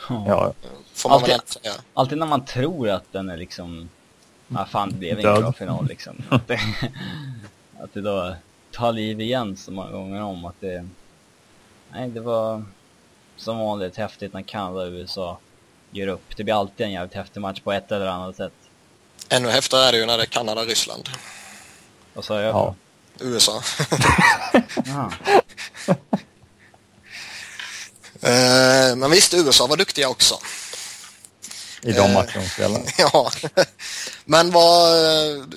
[0.10, 0.54] Ja.
[0.94, 1.74] Får man Alltid- väl ändå säga.
[1.94, 3.90] Alltid när man tror att den är liksom...
[4.48, 6.24] Ja, fan det blev ingen bra final liksom.
[6.30, 6.60] Att det,
[7.80, 8.36] att det då
[8.72, 10.88] tar liv igen så många gånger om att det...
[11.92, 12.66] Nej, det var
[13.38, 15.38] som vanligt häftigt när Kanada och USA
[15.92, 16.38] gör upp.
[16.38, 18.54] Det blir alltid en jävligt häftig match på ett eller annat sätt.
[19.30, 21.10] Ännu häftigare är det ju när det är Kanada-Ryssland.
[22.14, 22.56] Vad sa jag?
[22.56, 22.76] ja.
[23.20, 23.62] USA.
[28.22, 30.40] Eh, men visst, USA var duktiga också.
[31.82, 32.82] i de matcher de spelar.
[32.98, 33.32] ja,
[34.26, 34.98] men vad,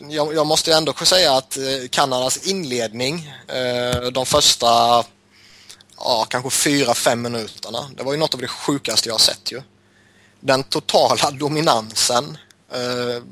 [0.09, 1.59] jag, jag måste ändå säga att
[1.90, 3.33] Kanadas inledning,
[4.12, 4.66] de första
[5.97, 9.53] ja, kanske fyra, fem minuterna, det var ju något av det sjukaste jag har sett
[9.53, 9.62] ju.
[10.40, 12.38] Den totala dominansen,
[12.72, 13.22] eh,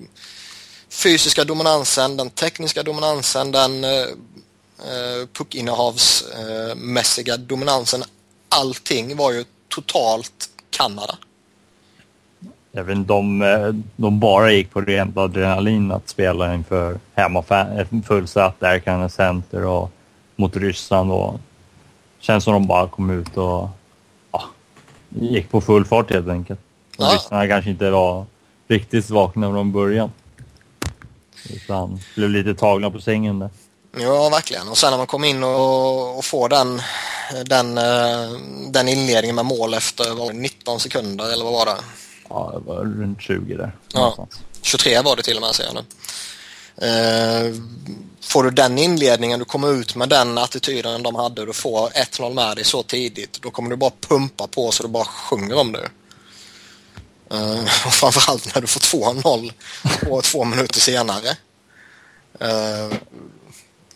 [0.91, 8.03] fysiska dominansen, den tekniska dominansen, den eh, eh, puckinnehavsmässiga dominansen,
[8.49, 11.17] allting var ju totalt Kanada.
[12.73, 13.45] Jag vet inte om
[13.97, 19.91] de bara gick på rent adrenalin att spela inför hemmafan, fullsatt Erkane Center och
[20.37, 21.13] mot Ryssland.
[21.13, 21.41] Och
[22.21, 23.69] känns som de bara kom ut och
[24.33, 24.43] ja,
[25.09, 26.61] gick på full fart helt enkelt.
[26.99, 27.15] Och ja.
[27.15, 28.27] Ryssarna kanske inte var
[28.69, 30.13] riktigt vakna från början.
[31.51, 33.51] Utan blev lite tagna på sängen där.
[33.99, 34.69] Ja, verkligen.
[34.69, 36.83] Och sen när man kom in och, och får den,
[37.45, 41.77] den, eh, den inledningen med mål efter var 19 sekunder eller vad var det?
[42.29, 43.73] Ja, det var runt 20 där.
[43.93, 44.27] Ja,
[44.63, 45.85] 23 var det till och med säger jag nu.
[46.87, 47.55] Eh,
[48.21, 52.35] får du den inledningen, du kommer ut med den attityden de hade, du får 1-0
[52.35, 55.73] med dig så tidigt, då kommer du bara pumpa på så du bara sjunger om
[55.73, 55.89] det.
[57.33, 59.53] Uh, och framförallt när du får 2-0
[60.11, 61.37] och två minuter senare.
[62.43, 62.97] Uh,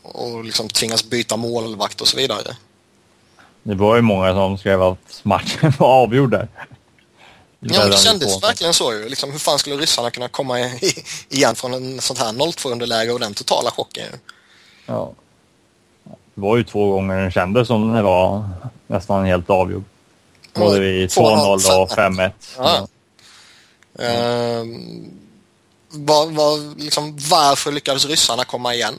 [0.03, 2.57] och liksom tvingas byta målvakt och så vidare.
[3.62, 6.49] Det var ju många som skrev att matchen var avgjord där.
[7.61, 9.09] Ja, det kändes verkligen så ju.
[9.09, 13.12] Liksom, hur fan skulle ryssarna kunna komma i, igen från en sånt här 0-2 underläge
[13.12, 14.07] och den totala chocken?
[14.87, 15.12] Ja.
[16.05, 18.51] Det var ju två gånger den kändes som den var
[18.87, 19.85] nästan helt avgjord.
[20.55, 22.31] Både vid 2-0 och 5-1.
[22.57, 22.88] Ja.
[23.93, 24.05] Ja.
[24.05, 24.67] Uh,
[25.95, 28.95] var, var, liksom, varför lyckades ryssarna komma igen?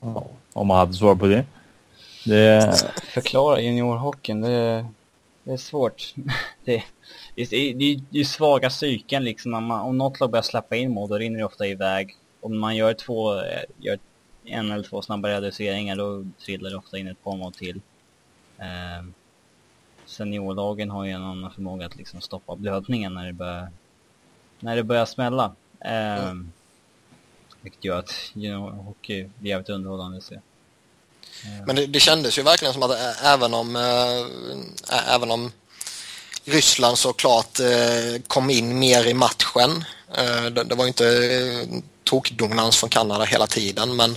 [0.00, 1.44] Ja, om man hade svar på det.
[2.24, 2.74] det...
[3.14, 4.86] Förklara juniorhockeyn, det,
[5.44, 6.14] det är svårt.
[6.64, 6.82] Det,
[7.34, 9.54] det, det, det, det är svaga psyken liksom.
[9.54, 12.16] Om, man, om något lag börjar släppa in mål, då rinner det ofta iväg.
[12.40, 13.34] Om man gör två,
[13.78, 13.98] gör
[14.44, 17.80] en eller två snabba reduceringar, då trillar det ofta in ett par mål till.
[18.58, 19.06] Eh,
[20.06, 23.70] seniorlagen har ju en annan förmåga att liksom stoppa blödningen när det börjar,
[24.60, 25.52] när det börjar smälla.
[25.80, 26.52] Eh, mm.
[27.60, 30.40] Vilket gör att juniorhockey blir jävligt underhållande att se.
[31.66, 35.52] Men det, det kändes ju verkligen som att även om, äh, även om
[36.44, 39.84] Ryssland såklart äh, kom in mer i matchen.
[40.16, 44.16] Äh, det, det, var inte äh, tokdominans från Kanada hela tiden men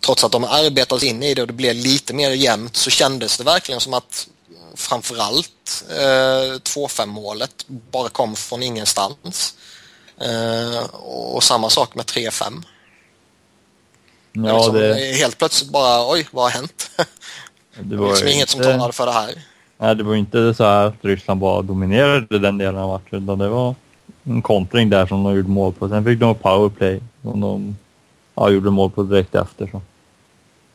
[0.00, 3.38] trots att de arbetat in i det och det blev lite mer jämnt så kändes
[3.38, 4.28] det verkligen som att
[4.74, 9.54] framförallt eh, 2-5 målet bara kom från ingenstans.
[10.20, 12.62] Eh, och samma sak med 3-5.
[14.32, 14.94] Ja, liksom, det...
[14.94, 16.90] Helt plötsligt bara, oj, vad har hänt?
[17.80, 19.34] Det var liksom inget som talade för det här.
[19.78, 23.38] Nej, det var inte så här att Ryssland bara dominerade den delen av matchen, utan
[23.38, 23.74] det var
[24.24, 25.88] en kontring där som de gjorde mål på.
[25.88, 27.76] Sen fick de powerplay som de
[28.34, 29.66] ja, gjorde mål på direkt efter.
[29.66, 29.80] Så.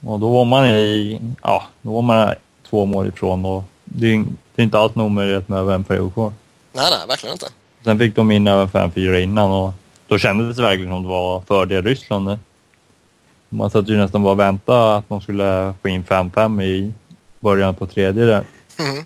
[0.08, 2.36] Och då var man i, ja, då var man
[2.70, 4.26] två mål ifrån och det är,
[4.56, 6.34] inte alls nog med med över en period kvar.
[6.74, 7.48] Nej, nej, verkligen inte.
[7.84, 9.74] Sen fick de in även 5-4 innan och
[10.08, 12.38] då kändes det verkligen som det var fördel Ryssland.
[13.50, 16.94] Man satt ju nästan bara och väntade att de skulle få in 5-5 i
[17.40, 18.44] början på tredje där.
[18.80, 19.06] Mm.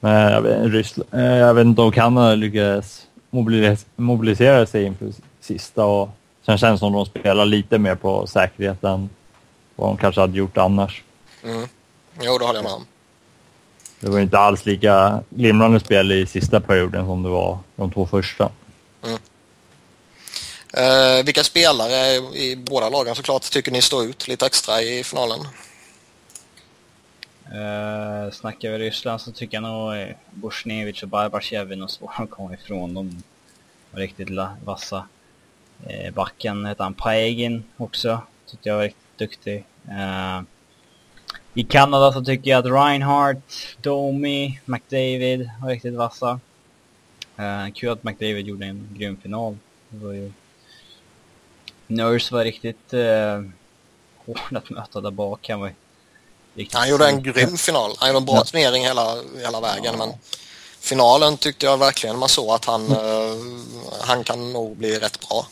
[0.00, 3.06] Men jag vet, Ryssland, eh, jag vet inte om Kanada lyckades
[3.96, 6.10] mobilisera sig inför sista och
[6.46, 9.08] sen känns det som de spelar lite mer på säkerheten
[9.76, 11.02] vad de kanske hade gjort annars.
[11.44, 11.68] Mm.
[12.20, 12.86] Jo, det håller jag med om.
[14.00, 18.06] Det var inte alls lika glimrande spel i sista perioden som det var de två
[18.06, 18.50] första.
[19.04, 19.18] Mm.
[20.72, 25.40] Eh, vilka spelare i båda lagen såklart tycker ni står ut lite extra i finalen?
[27.52, 32.12] Uh, snackar vi Ryssland så tycker jag nog eh, Bushnevich och Barbachev är nog svåra
[32.16, 32.94] att komma ifrån.
[32.94, 33.22] De
[33.90, 34.28] var riktigt
[34.64, 35.08] vassa.
[35.90, 38.22] Uh, backen hette han Paegin också.
[38.50, 39.64] Tyckte jag var riktigt duktig.
[39.88, 40.42] Uh,
[41.58, 43.40] I Kanada så tycker jag att Reinhardt,
[43.82, 46.40] Domi, McDavid var riktigt vassa.
[47.38, 49.56] Uh, kul att McDavid gjorde en grym final.
[49.88, 50.32] Det var ju...
[51.86, 53.50] Nurse var riktigt uh,
[54.26, 55.48] hård att möta där bak.
[55.48, 55.72] Han var
[56.72, 57.90] han gjorde en grym final.
[57.98, 58.44] Han gjorde en bra ja.
[58.44, 59.94] turnering hela, hela vägen.
[59.98, 60.06] Ja.
[60.06, 60.14] Men
[60.80, 62.98] finalen tyckte jag verkligen man såg att han, mm.
[62.98, 63.36] uh,
[64.00, 65.46] han kan nog bli rätt bra.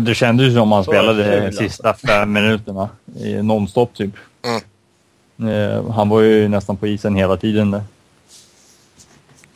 [0.00, 2.88] Det kändes ju som han spelade de sista fem minuterna
[3.20, 4.14] i nonstop typ.
[4.42, 4.60] Mm.
[5.42, 7.82] Uh, han var ju nästan på isen hela tiden där.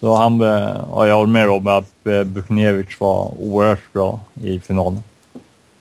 [0.01, 5.03] Så han, ja, jag håller med Robin att Buknevich var oerhört bra i finalen.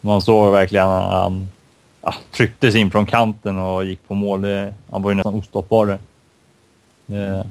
[0.02, 1.48] Man såg verkligen att han
[2.02, 4.46] ja, trycktes in från kanten och gick på mål.
[4.92, 6.00] han var ju nästan ostoppbar.
[7.08, 7.46] Eh,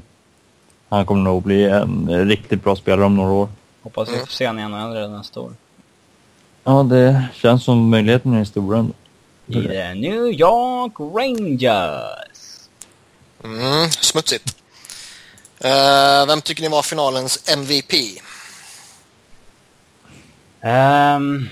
[0.88, 3.48] han kommer nog bli en eh, riktigt bra spelare om några år.
[3.82, 5.52] Hoppas vi får se honom igen och ändra nästa år.
[6.64, 8.92] Ja, det känns som möjligheten är stor ändå.
[9.46, 9.58] I
[9.94, 12.21] New York Rangers.
[13.44, 14.56] Mm, smutsigt.
[15.58, 18.20] Eh, vem tycker ni var finalens MVP?
[20.60, 21.48] Um,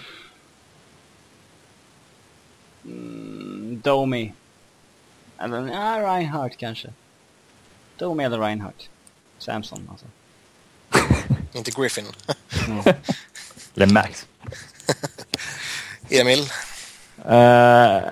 [2.84, 4.32] mm, Domi.
[5.38, 6.88] Eller ja, Reinhardt kanske.
[7.96, 8.88] Domi eller Reinhardt.
[9.38, 10.06] Samson alltså.
[11.52, 12.06] Inte Griffin.
[13.74, 14.26] Eller Max.
[16.10, 16.50] Emil?
[17.24, 18.02] Eh,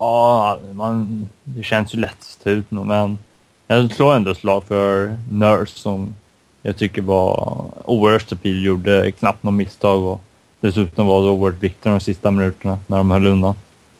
[0.00, 3.18] ja, man, det känns ju lätt att ta ut nog, men
[3.66, 6.14] jag slår ändå ett slag för Nurse som
[6.62, 10.20] jag tycker var oerhört stabil, gjorde knappt något misstag och
[10.60, 13.54] dessutom var det oerhört viktigt de sista minuterna när de höll undan.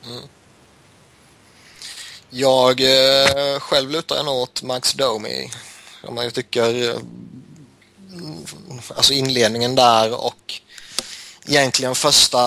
[0.06, 0.22] Mm.
[2.30, 5.50] Jag eh, själv lutar jag nog åt Max Domi.
[6.04, 6.96] Om jag tycker eh,
[8.96, 10.60] alltså inledningen där och
[11.50, 12.38] egentligen första,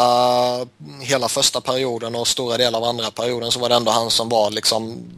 [1.02, 4.30] hela första perioden och stora delar av andra perioden så var det ändå han som
[4.30, 5.10] var liksom,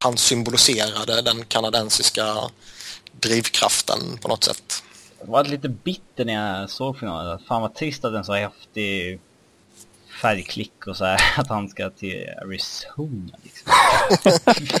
[0.00, 2.36] han symboliserade den kanadensiska
[3.12, 4.82] drivkraften på något sätt.
[5.20, 7.38] Jag var lite bitter när jag såg finalen.
[7.48, 9.20] Fan vad trist att en så häftig
[10.22, 13.72] färgklick och så här att han ska till Arizona liksom.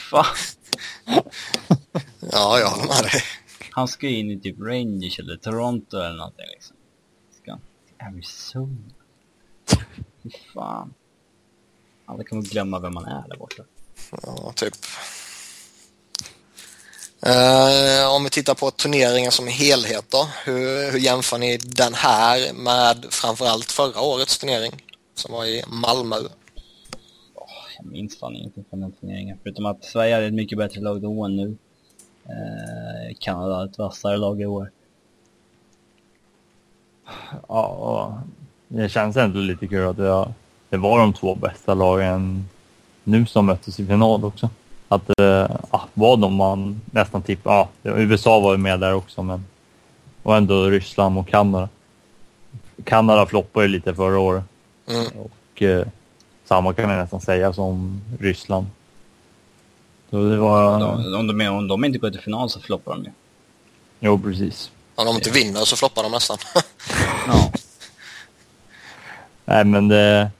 [0.10, 0.26] Fan.
[2.32, 3.22] Ja, jag håller med dig.
[3.70, 6.73] Han ska in i typ Rangers eller Toronto eller någonting liksom.
[8.08, 8.76] Arizona?
[10.22, 10.94] Fy fan.
[12.06, 13.62] Alla kommer glömma vem man är där borta.
[14.22, 14.74] Ja, typ.
[17.26, 20.28] Eh, om vi tittar på turneringen som helhet då.
[20.44, 24.72] Hur, hur jämför ni den här med framförallt förra årets turnering
[25.14, 26.16] som var i Malmö?
[27.76, 29.38] Jag minns fan ingenting från den turneringen.
[29.42, 31.56] Förutom att Sverige hade ett mycket bättre lag då än nu.
[32.24, 34.70] Eh, Kanada hade ett vassare lag i år.
[37.48, 38.12] Ja, och
[38.68, 40.32] det känns ändå lite kul att det, var-
[40.68, 42.48] det var de två bästa lagen
[43.04, 44.50] nu som möttes i final också.
[44.88, 48.94] Att eh, ja, var de man nästan tippade, ja, det USA var ju med där
[48.94, 49.44] också men
[50.22, 51.68] och ändå Ryssland och Kanada.
[52.84, 54.44] Kanada floppade ju lite förra året
[54.88, 55.06] Mm.
[55.24, 55.86] och eh,
[56.44, 58.66] samma kan man nästan säga som Ryssland.
[60.10, 63.04] Så det var, De, om, de, om de inte går till final så floppar de
[63.04, 63.10] ju.
[64.00, 64.70] jo precis.
[64.94, 66.38] Om de inte vinner så floppar de nästan.
[67.26, 67.50] Ja.
[69.44, 70.30] Nej, men det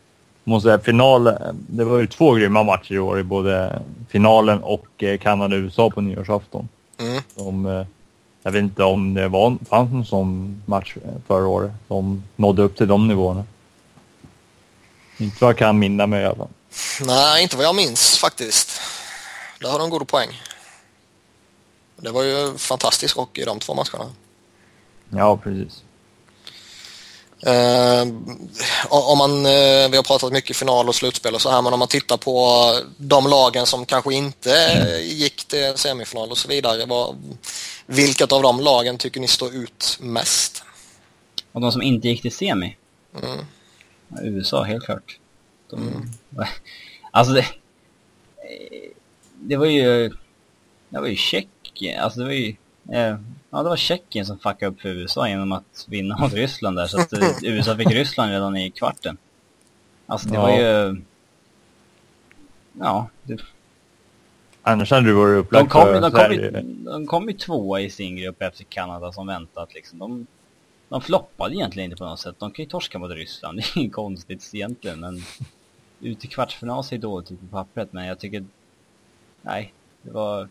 [0.45, 1.25] måste säga final.
[1.53, 6.01] Det var ju två grymma matcher i år i både finalen och eh, Kanada-USA på
[6.01, 6.69] nyårsafton.
[6.99, 7.23] Mm.
[7.37, 7.87] Som, eh,
[8.43, 12.63] jag vet inte om det var, fanns någon sån match eh, förra året som nådde
[12.63, 13.45] upp till de nivåerna.
[15.19, 16.49] Inte vad jag kan minna mig i alla fall.
[17.01, 18.81] Nej, inte vad jag minns faktiskt.
[19.61, 20.43] Där har de goda poäng.
[21.97, 24.11] Det var ju fantastisk hockey i de två matcherna.
[25.17, 25.83] Ja, precis.
[27.47, 28.03] Eh,
[28.89, 31.79] om man, eh, vi har pratat mycket final och slutspel och så här, men om
[31.79, 32.59] man tittar på
[32.97, 36.87] de lagen som kanske inte eh, gick till semifinal och så vidare.
[36.87, 37.17] Vad,
[37.87, 40.65] vilket av de lagen tycker ni står ut mest?
[41.53, 42.77] Och de som inte gick till semi?
[43.23, 43.47] Mm.
[44.09, 45.19] Ja, USA, helt klart.
[45.71, 46.11] De,
[47.11, 47.47] Alltså det...
[49.41, 50.09] Det var ju...
[50.89, 52.57] Det var ju Tjeckien, alltså det var ju...
[52.93, 53.17] Eh,
[53.55, 56.87] ja, det var Tjeckien som fuckade upp för USA genom att vinna mot Ryssland där,
[56.87, 59.17] så att eh, USA fick Ryssland redan i kvarten.
[60.07, 60.43] Alltså det Ja.
[60.43, 61.03] var ju...
[62.81, 63.41] Ja, det,
[64.63, 66.51] Annars hade du varit de, upplagt kom, för de, kom ju,
[66.85, 69.99] de kom ju tvåa i sin grupp efter Kanada som väntat liksom.
[69.99, 70.27] De,
[70.89, 72.37] de floppade egentligen inte på något sätt.
[72.39, 75.23] De kan ju torska mot Ryssland, det är inget konstigt egentligen men
[76.01, 78.45] ut i kvartsfinal ser dåligt ut på pappret men jag tycker...
[79.43, 80.49] Nej, det var...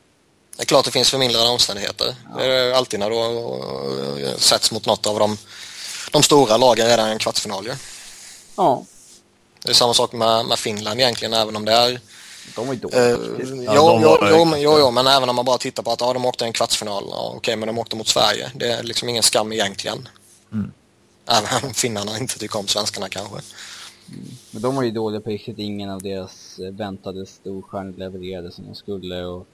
[0.56, 2.16] Det är klart det finns förmildrande omständigheter.
[2.38, 5.38] Det är alltid när du eh, sätts mot något av de,
[6.12, 7.74] de stora lagen redan i en kvartsfinal ju.
[8.58, 8.86] Ja.
[9.64, 12.00] Det är samma sak med, med Finland egentligen, även om det är
[12.56, 13.74] De var ju Eh, dåliga.
[13.76, 16.14] jo, Ja, jo, jo, jo, jo, men även om man bara tittar på att ja,
[16.14, 17.04] de åkte en kvartsfinal.
[17.10, 18.52] Ja, Okej, men de åkte mot Sverige.
[18.56, 20.08] Det är liksom ingen skam egentligen.
[20.52, 20.72] Mm.
[21.28, 23.38] Även om finnarna inte tycker om svenskarna kanske.
[24.52, 25.58] Men de var ju dåliga på riktigt.
[25.60, 29.24] Ingen av deras eh, väntade storstjärnor levererade som de skulle.
[29.26, 29.48] Och,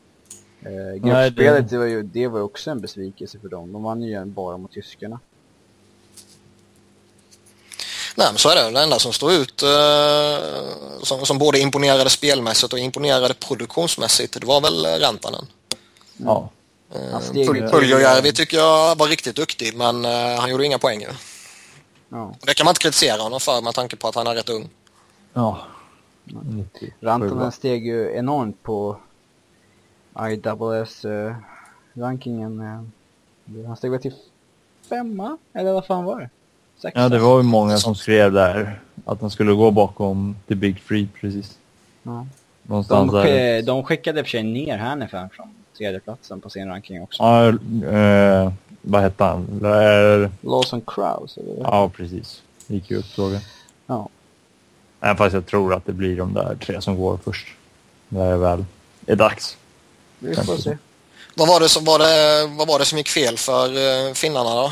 [0.61, 1.77] eh, Nej, gruppspelet det- det...
[1.77, 3.73] var ju det var ju också en besvikelse för dem.
[3.73, 5.19] De vann ju bara mot tyskarna.
[8.15, 8.71] Nej, men så är det.
[8.71, 10.39] Det enda som står ut eh,
[11.03, 15.45] som, som både imponerade spelmässigt och imponerade produktionsmässigt, det var väl eh, Rantanen.
[16.17, 16.49] Ja.
[16.95, 20.77] Eh, Han steg- Pul- Puljujärvi tycker jag var riktigt duktig, men eh, han gjorde inga
[20.79, 21.07] poäng ju.
[22.09, 22.35] Ja.
[22.41, 24.69] Det kan man inte kritisera honom för med tanke på att han är rätt ung.
[25.33, 25.59] Ja.
[27.01, 28.99] Rantanen steg ju enormt på
[30.15, 31.35] IWS eh,
[31.95, 32.05] eh,
[33.67, 34.13] Han steg väl till
[34.89, 35.37] femma?
[35.53, 36.29] Eller vad fan var det?
[36.77, 37.01] Sexa?
[37.01, 40.79] Ja, det var ju många som skrev där att han skulle gå bakom The Big
[40.79, 41.57] Free precis.
[42.03, 42.25] Ja.
[42.63, 43.61] Någonstans De, där.
[43.61, 45.47] de skickade för sig ner Hannifan från
[45.77, 47.23] tredjeplatsen på sin ranking också.
[47.23, 47.47] Ja,
[47.89, 48.51] eh,
[48.81, 49.59] vad hette han?
[49.61, 50.31] Lär...
[50.41, 51.61] Lawson Krause, eller?
[51.61, 52.43] Ja, precis.
[52.67, 53.31] Gick ju upp såg
[53.87, 54.09] Ja.
[55.01, 57.47] Även fast jag tror att det blir de där tre som går först.
[58.09, 58.65] När det väl
[59.05, 59.57] är dags.
[60.19, 60.77] Vi får se.
[61.35, 64.49] Vad var, det som, var, det, vad var det som gick fel för eh, finnarna
[64.55, 64.71] då?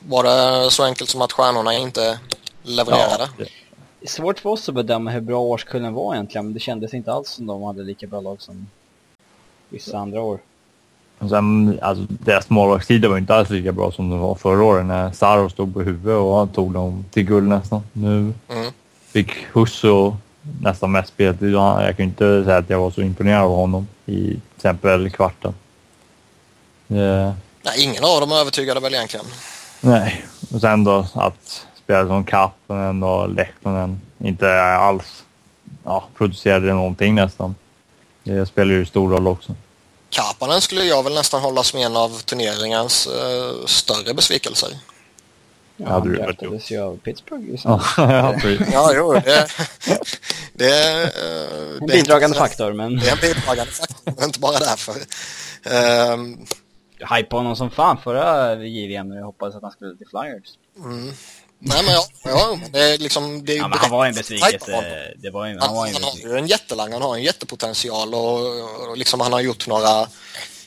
[0.00, 2.18] Var det så enkelt som att stjärnorna inte
[2.62, 3.28] levererade?
[4.00, 7.12] är svårt för oss att bedöma hur bra årskullen var egentligen, men det kändes inte
[7.12, 8.66] alls som de hade lika bra lag som
[9.68, 10.38] vissa andra år.
[11.18, 14.86] och sen, alltså, deras målvaktstider var inte alls lika bra som de var förra året
[14.86, 17.82] när Saro stod på huvudet och han tog dem till guld nästan.
[17.92, 18.72] Nu Mm.
[19.06, 20.16] fick Husso
[20.62, 23.86] nästan mest speltid jag kan ju inte säga att jag var så imponerad av honom
[24.06, 25.54] i till exempel kvarten.
[26.88, 27.32] Eh,
[27.62, 29.26] Nej, ingen av dem övertygade väl egentligen.
[29.80, 35.24] Nej, och sen då att spela som Kapanen och Lehtonen inte alls
[35.84, 37.54] ja, producerade någonting nästan.
[38.24, 39.54] Det spelar ju stor roll också.
[40.10, 44.68] Kapanen skulle jag väl nästan hålla som en av turneringens eh, större besvikelser.
[45.78, 47.44] Ja, Ja, han du draftades ju av Pittsburgh.
[47.48, 47.80] Ja, Liksom.
[47.96, 48.34] ja.
[48.72, 49.48] Ja, jo, det,
[50.52, 51.08] det, eh,
[51.80, 54.94] En det bidragande faktor, men Det är en bidragande faktor, men inte bara därför.
[55.64, 56.46] Ehm,
[56.98, 60.48] jag hypade honom som fan förra JVM när jag hoppades att han skulle till Flyers.
[60.84, 61.14] mm.
[61.60, 63.44] Nej, men ja, ja det är liksom...
[63.44, 65.14] Det, Ja, men han var en besvikelse.
[65.16, 67.22] Det var en, Han, han var en han har ju en jättelang, han har en
[67.22, 70.08] jättepotential och, och liksom han har gjort några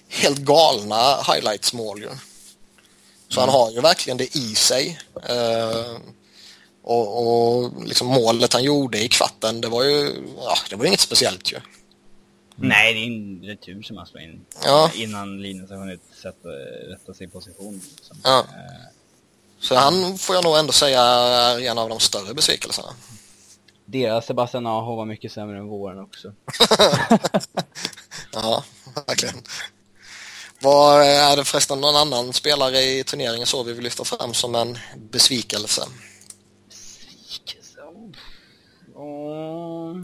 [0.09, 2.09] helt galna highlights-mål ju.
[3.31, 4.99] Så han har ju verkligen det i sig.
[5.29, 5.97] Eh,
[6.83, 7.27] och,
[7.63, 11.51] och liksom målet han gjorde i kvarten, det var ju, ja, det var inget speciellt
[11.51, 11.57] ju.
[12.55, 14.45] Nej, det är en retur som han slår in.
[14.63, 14.91] Ja.
[14.95, 16.49] Innan Linus har hunnit sätta,
[16.89, 17.81] rätta sin position.
[17.95, 18.17] Liksom.
[18.23, 18.39] Ja.
[18.39, 18.87] Eh,
[19.59, 22.87] Så han får jag nog ändå säga är en av de större besvikelserna.
[23.85, 26.33] Deras Sebastian Aho var mycket sämre än våren också.
[28.33, 28.63] Ja,
[29.07, 29.35] verkligen.
[30.61, 34.55] Vad är det förresten någon annan spelare i turneringen så vi vill lyfta fram som
[34.55, 35.81] en besvikelse?
[38.95, 39.97] Oh.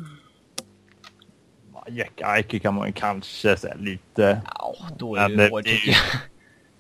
[1.89, 4.41] Jack Eiche kan man ju kanske säga lite.
[4.55, 6.19] Ja, då är det hårt tycker jag.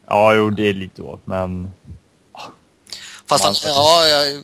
[0.07, 1.71] Ja, jo, det är lite hårt, men
[3.29, 4.43] Fast han, ja, jag, han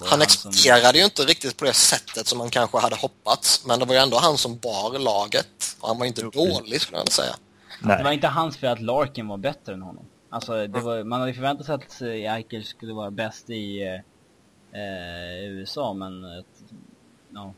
[0.00, 3.62] han som- exploderade ju inte riktigt på det sättet som man kanske hade hoppats.
[3.66, 5.76] Men det var ju ändå han som bar laget.
[5.80, 7.36] Och han var inte dålig skulle jag inte säga.
[7.82, 8.14] Det var nej.
[8.14, 10.04] inte hans fel att Larkin var bättre än honom.
[10.30, 13.82] Alltså, det var, man hade ju förväntat sig att eh, Eichel skulle vara bäst i
[13.82, 13.94] eh,
[14.80, 16.24] eh, USA, men...
[16.24, 16.44] eh,
[17.30, 17.54] no.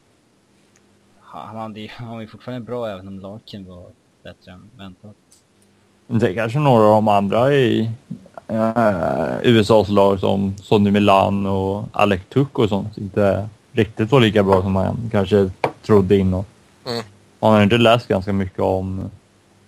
[1.20, 3.86] Han, hade, ju- han var ju fortfarande bra även om Larkin var
[4.22, 5.16] bättre än väntat.
[6.06, 7.90] Det är kanske några av de andra i
[8.48, 14.42] eh, USAs lag som Sonny Milan och Alec Tuck och sånt inte riktigt var lika
[14.42, 15.50] bra som han kanske
[15.82, 16.44] trodde innan.
[16.86, 17.04] Mm.
[17.40, 19.10] Man har inte läst ganska mycket om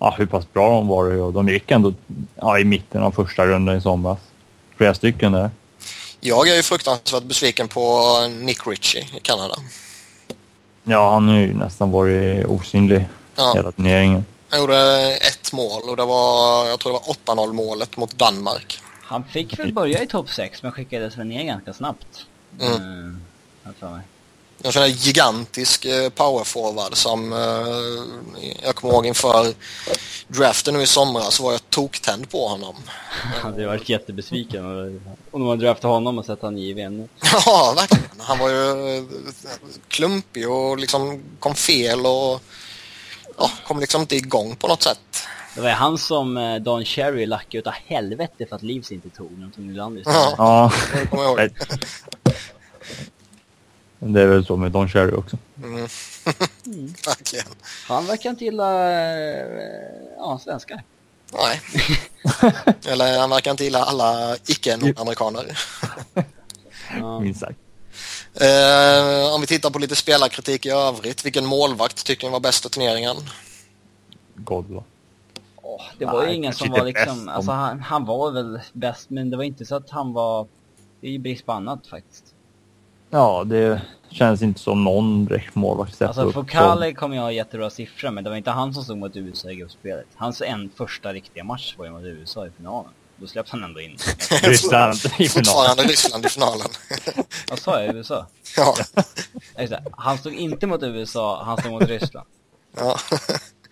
[0.03, 1.93] ja, hur pass bra de var och de gick ändå
[2.35, 4.19] ja, i mitten av första rundan i somras.
[4.77, 5.51] Flera stycken där.
[6.21, 9.55] Jag är ju fruktansvärt besviken på Nick Ritchie i Kanada.
[10.85, 13.05] Ja, han har ju nästan varit osynlig
[13.37, 13.53] Ja.
[13.57, 14.25] hela turneringen.
[14.49, 14.77] Han gjorde
[15.17, 18.79] ett mål och det var, jag tror det var 8-0 målet mot Danmark.
[19.03, 22.27] Han fick väl börja i topp 6, men skickades väl ner ganska snabbt.
[22.61, 22.73] Mm.
[23.65, 23.71] Eh,
[24.65, 29.55] En sån där gigantisk eh, powerforward som eh, jag kommer ihåg inför
[30.29, 32.75] draften nu i somras så var jag toktänd på honom.
[33.35, 34.67] Jag hade varit jättebesviken
[35.31, 37.09] om de hade draftat honom och sett han i JVM.
[37.47, 38.05] Ja, verkligen.
[38.19, 39.05] Han var ju eh,
[39.89, 42.43] klumpig och liksom kom fel och
[43.39, 44.99] ja, kom liksom inte igång på något sätt.
[45.55, 49.47] Det var han som Don Cherry lackade utav helvete för att Leafs inte tog när
[49.47, 50.03] de tog Nylander.
[50.07, 51.51] Ja, Det kommer jag ihåg.
[54.05, 55.37] det är väl så med Don Cherry också.
[55.57, 55.77] Mm.
[57.07, 57.47] verkligen.
[57.89, 59.47] Han verkar inte gilla eh,
[60.17, 60.83] ja, svenskar.
[61.33, 61.61] Nej.
[62.87, 65.59] Eller han verkar inte gilla alla icke-nordamerikaner.
[66.99, 67.21] Ja.
[67.21, 67.59] Minst sagt.
[68.35, 71.27] Eh, om vi tittar på lite spelarkritik i övrigt.
[71.27, 73.17] Vilken målvakt tycker ni var bäst i turneringen?
[74.35, 74.85] Godla.
[75.63, 79.31] Åh, det var ju ingen som var liksom, alltså han, han var väl bäst men
[79.31, 80.47] det var inte så att han var,
[81.01, 82.32] det är ju brist på annat faktiskt.
[83.15, 87.71] Ja, det känns inte som någon direkt målvakt steppat Alltså Fokale kommer jag ha jättebra
[87.71, 90.07] siffror men det var inte han som stod mot USA i gruppspelet.
[90.15, 92.91] Hans en första riktiga match var ju mot USA i finalen.
[93.17, 93.97] Då släppte han ändå in.
[94.43, 95.45] Ryssland i finalen.
[95.45, 96.67] Fortfarande Ryssland i finalen.
[97.51, 97.97] Vad sa jag?
[97.97, 98.27] USA?
[98.57, 98.75] ja.
[99.93, 102.27] Han stod inte mot USA, han stod mot Ryssland.
[102.77, 102.99] ja.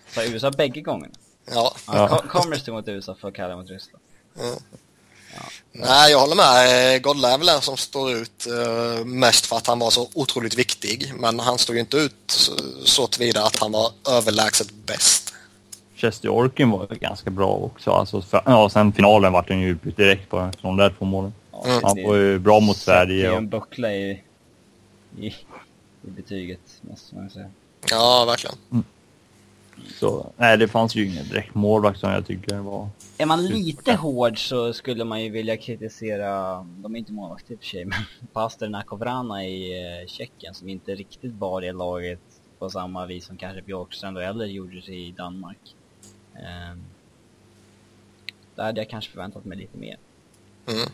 [0.08, 1.14] Så USA bägge gångerna.
[1.50, 1.74] Ja.
[1.86, 2.22] ja.
[2.28, 4.02] Kommer stå mot USA för att kalla mot Ryssland.
[4.38, 4.58] Mm.
[5.34, 5.42] Ja.
[5.72, 7.02] Nej, jag håller med.
[7.02, 10.58] Godla är väl den som står ut uh, mest för att han var så otroligt
[10.58, 11.12] viktig.
[11.16, 12.50] Men han stod ju inte ut
[12.84, 15.34] så, tillvida att han var överlägset bäst.
[15.94, 17.90] Chester Orkin var ganska bra också.
[17.90, 21.32] Alltså, för, ja, sen finalen vart den ju direkt på de där två målen.
[21.64, 21.80] Mm.
[21.84, 23.28] Han var ju bra mot Sverige.
[23.28, 24.22] Det är en buckla i,
[25.18, 25.34] i, i
[26.00, 27.50] betyget, måste man säga.
[27.90, 28.56] Ja, verkligen.
[28.72, 28.84] Mm.
[29.86, 32.88] Så, nej, det fanns ju ingen direkt målvakt som jag tycker var...
[33.18, 37.56] Är man lite hård så skulle man ju vilja kritisera, de är inte målvakter i
[37.56, 37.98] och för sig, men
[38.32, 42.20] Pasternak och Vrana i eh, Tjeckien som inte riktigt var det laget
[42.58, 45.74] på samma vis som kanske Björkstrand och Eller gjorde sig i Danmark.
[46.34, 46.76] Eh,
[48.54, 49.96] där hade jag kanske förväntat mig lite mer.
[50.68, 50.90] Mm.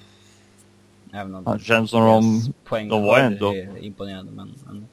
[1.13, 3.55] Även om det känns som de, de var ändå...
[3.81, 4.89] imponerande, men,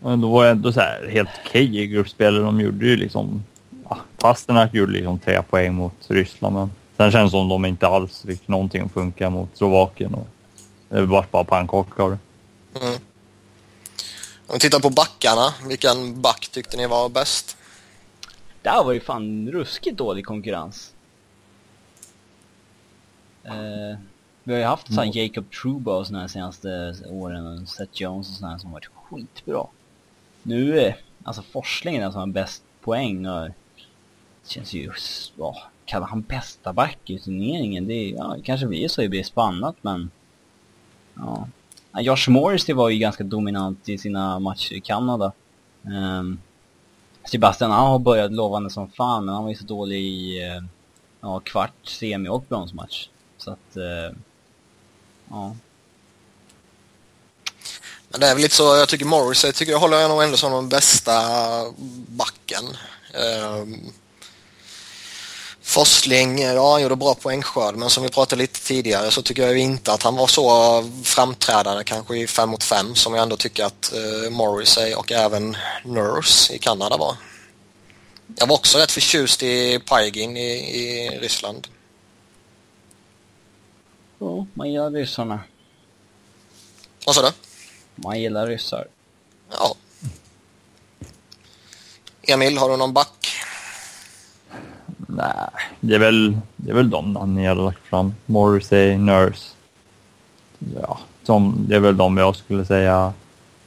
[0.00, 2.42] men de var ändå så här helt okej okay i gruppspelet.
[2.42, 3.44] De gjorde ju liksom...
[3.88, 7.86] Ja, Pasternak gjorde liksom tre poäng mot Ryssland men sen känns det som de inte
[7.86, 10.14] alls fick någonting att funka mot Slovakien.
[10.14, 10.26] Och
[10.88, 12.18] det var bara pannkaka av det.
[12.80, 13.00] Mm.
[14.46, 17.56] Om vi tittar på backarna, vilken back tyckte ni var bäst?
[18.62, 20.92] Där var ju fan ruskigt dålig konkurrens.
[23.44, 23.98] Eh,
[24.44, 25.10] vi har ju haft mm.
[25.10, 28.86] Jacob Truba och såna här senaste åren och Seth Jones och såna här som varit
[28.86, 29.66] skitbra.
[30.42, 33.48] Nu, är alltså Forsling är den som har bäst poäng och
[34.42, 34.92] det känns ju,
[35.38, 37.86] ja, kallar han bästa back i turneringen?
[37.86, 40.10] Det, ja, det kanske blir så, i Brist på annat, men,
[41.14, 41.48] ja.
[42.00, 45.32] Josh Morris det var ju ganska dominant i sina matcher i Kanada.
[45.82, 46.40] Um,
[47.24, 50.64] Sebastian han har börjat lovande som fan men han var ju så dålig i uh,
[51.20, 53.08] ja, kvart, semi och bronsmatch.
[53.36, 54.16] Så att, uh,
[55.28, 55.56] ja.
[58.10, 60.36] Men det är väl lite så, jag tycker Morris, jag tycker jag håller nog ändå
[60.36, 61.22] som den bästa
[62.06, 62.64] backen.
[63.14, 63.92] Um,
[65.62, 69.58] Forsling, ja han gjorde bra poängskörd men som vi pratade lite tidigare så tycker jag
[69.58, 73.64] inte att han var så framträdande kanske i 5 mot 5 som jag ändå tycker
[73.64, 77.16] att uh, Morrissey och även Nurse i Kanada var.
[78.36, 80.50] Jag var också rätt förtjust i Pygin i,
[80.80, 81.68] i Ryssland.
[84.18, 85.40] Ja, man gillar ryssarna.
[87.06, 87.49] Vad sa du?
[88.04, 88.84] Man gillar ryssar.
[89.50, 89.74] Ja.
[92.22, 93.26] Emil, har du någon back?
[94.96, 95.48] Nej,
[95.80, 98.14] det är väl, det är väl de ni har lagt fram.
[98.26, 99.48] Morrissey, Nurse.
[100.82, 103.12] Ja, som, det är väl de jag skulle säga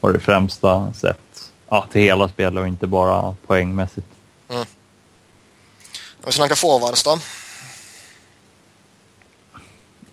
[0.01, 4.07] har det främsta sett ja, till hela spelet och inte bara poängmässigt.
[4.49, 4.61] Mm.
[4.61, 7.19] Om vi snackar forwards då?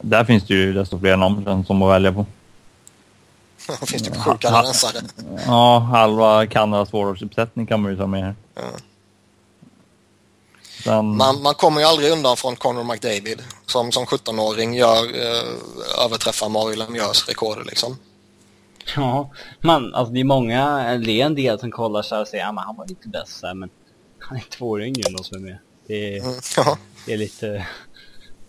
[0.01, 2.27] Där finns det ju desto fler namn som att välja på.
[3.81, 4.97] Det finns typ sju kanadensare.
[5.47, 8.35] Ja, halva Kanadas forwardsuppsättning kan man ju ta med här.
[8.55, 8.63] Ja.
[10.85, 11.17] Den...
[11.17, 16.49] Man, man kommer ju aldrig undan från Conor McDavid som som 17-åring gör, eh, överträffar
[16.49, 17.97] Mario Lemieux rekord liksom.
[18.97, 22.47] Ja, man, alltså det är många, det är en del som kollar så och säger
[22.47, 23.71] att han var lite bäst här, men
[24.19, 25.59] han är två år yngre än de som är med.
[25.87, 26.79] Det är, mm, ja.
[27.07, 27.67] det är lite,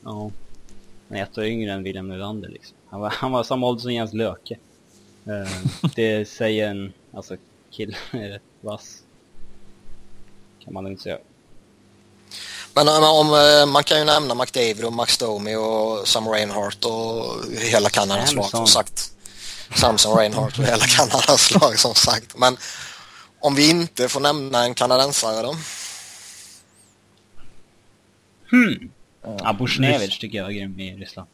[0.04, 0.32] ja,
[1.10, 2.78] han är ett år yngre än William Nylander liksom.
[2.90, 4.58] Han var, han var samma ålder som Jens Löke.
[5.32, 5.50] Uh,
[5.96, 7.38] det säger en, alltså
[7.72, 8.98] kill är rätt vass.
[10.64, 11.18] Kan man inte säga.
[12.74, 17.46] Men om, eh, man kan ju nämna McDavid och Max Domi och Sam Reinhardt och
[17.60, 19.12] hela Kanadas lag som sagt.
[19.76, 22.38] Samson Reinhardt och hela Kanadas lag som sagt.
[22.38, 22.58] Men
[23.40, 25.56] om vi inte får nämna en kanadensare då?
[28.50, 28.92] Hmm.
[29.58, 31.30] Bushnevich tycker jag är grym i Ryssland.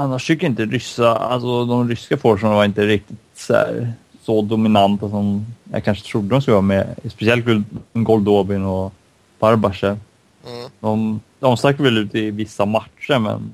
[0.00, 3.92] Annars tycker jag inte ryssa, alltså de ryska forwardsarna var inte riktigt så, här,
[4.22, 6.96] så dominanta som jag kanske trodde de skulle vara med.
[7.08, 7.44] Speciellt
[7.92, 8.92] Goldobin och
[9.38, 9.98] Barbashev.
[10.46, 10.70] Mm.
[10.80, 13.52] De, de stack väl ut i vissa matcher men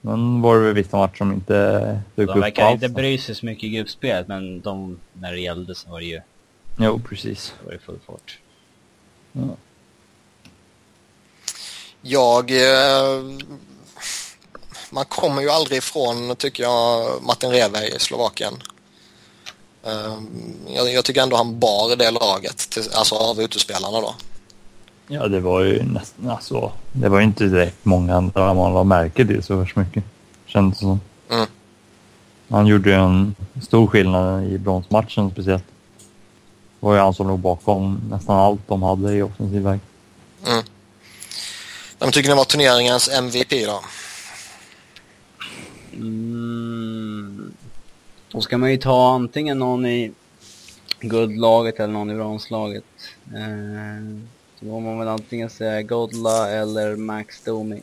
[0.00, 1.54] men var det väl vissa matcher som inte
[2.14, 5.40] dök upp De verkar inte bry sig så mycket i gruppspelet men de, när det
[5.40, 6.20] gällde så var det ju...
[6.78, 7.54] Jo, precis.
[7.64, 8.38] Var det full fart.
[9.32, 9.56] Ja.
[12.02, 13.22] Jag eh,
[14.96, 18.54] man kommer ju aldrig ifrån, tycker jag, Martin Reve i Slovakien.
[19.84, 24.14] Ehm, jag, jag, tycker ändå han bar det laget, till, alltså av utespelarna då.
[25.08, 28.84] Ja, det var ju nästan, alltså, det var ju inte direkt många andra man la
[28.84, 30.04] märke till så värst mycket,
[30.46, 31.00] kändes som.
[31.30, 31.46] Mm.
[32.48, 35.64] Han gjorde ju en stor skillnad i bronsmatchen speciellt.
[36.80, 39.80] Det var ju han som låg bakom nästan allt de hade i offensiv väg.
[40.46, 40.64] Mm.
[41.98, 43.80] Vem tycker ni var turneringens MVP då?
[45.96, 47.52] Mm.
[48.32, 50.12] Då ska man ju ta antingen någon i
[51.00, 52.84] guldlaget eller någon i bronslaget.
[53.34, 54.20] Eh,
[54.60, 57.82] Då må man väl antingen säga Godla eller Max Domi.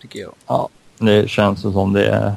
[0.00, 0.34] Tycker jag.
[0.46, 0.68] Ja,
[0.98, 2.34] det känns som det är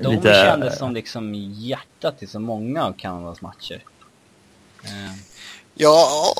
[0.00, 0.28] Domi lite...
[0.46, 3.82] kändes som liksom hjärtat i så många av Kanadas matcher.
[5.80, 6.34] Ja,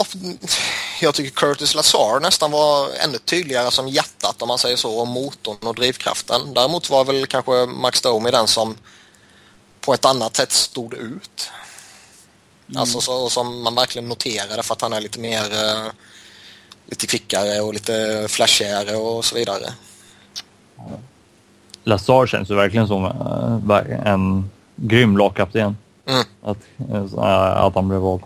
[1.00, 5.08] jag tycker Curtis Lazar nästan var ännu tydligare som hjärtat om man säger så, och
[5.08, 6.54] motorn och drivkraften.
[6.54, 8.76] Däremot var väl kanske Max Domi den som
[9.80, 11.50] på ett annat sätt stod ut.
[12.68, 12.80] Mm.
[12.80, 15.90] Alltså så, som man verkligen noterade för att han är lite mer eh,
[16.86, 19.72] lite kvickare och lite flashigare och så vidare.
[21.84, 25.76] Lazar känns ju verkligen som eh, en grym lagkapten.
[26.08, 26.24] Mm.
[26.42, 26.58] Att,
[26.90, 28.22] eh, att han blev vald.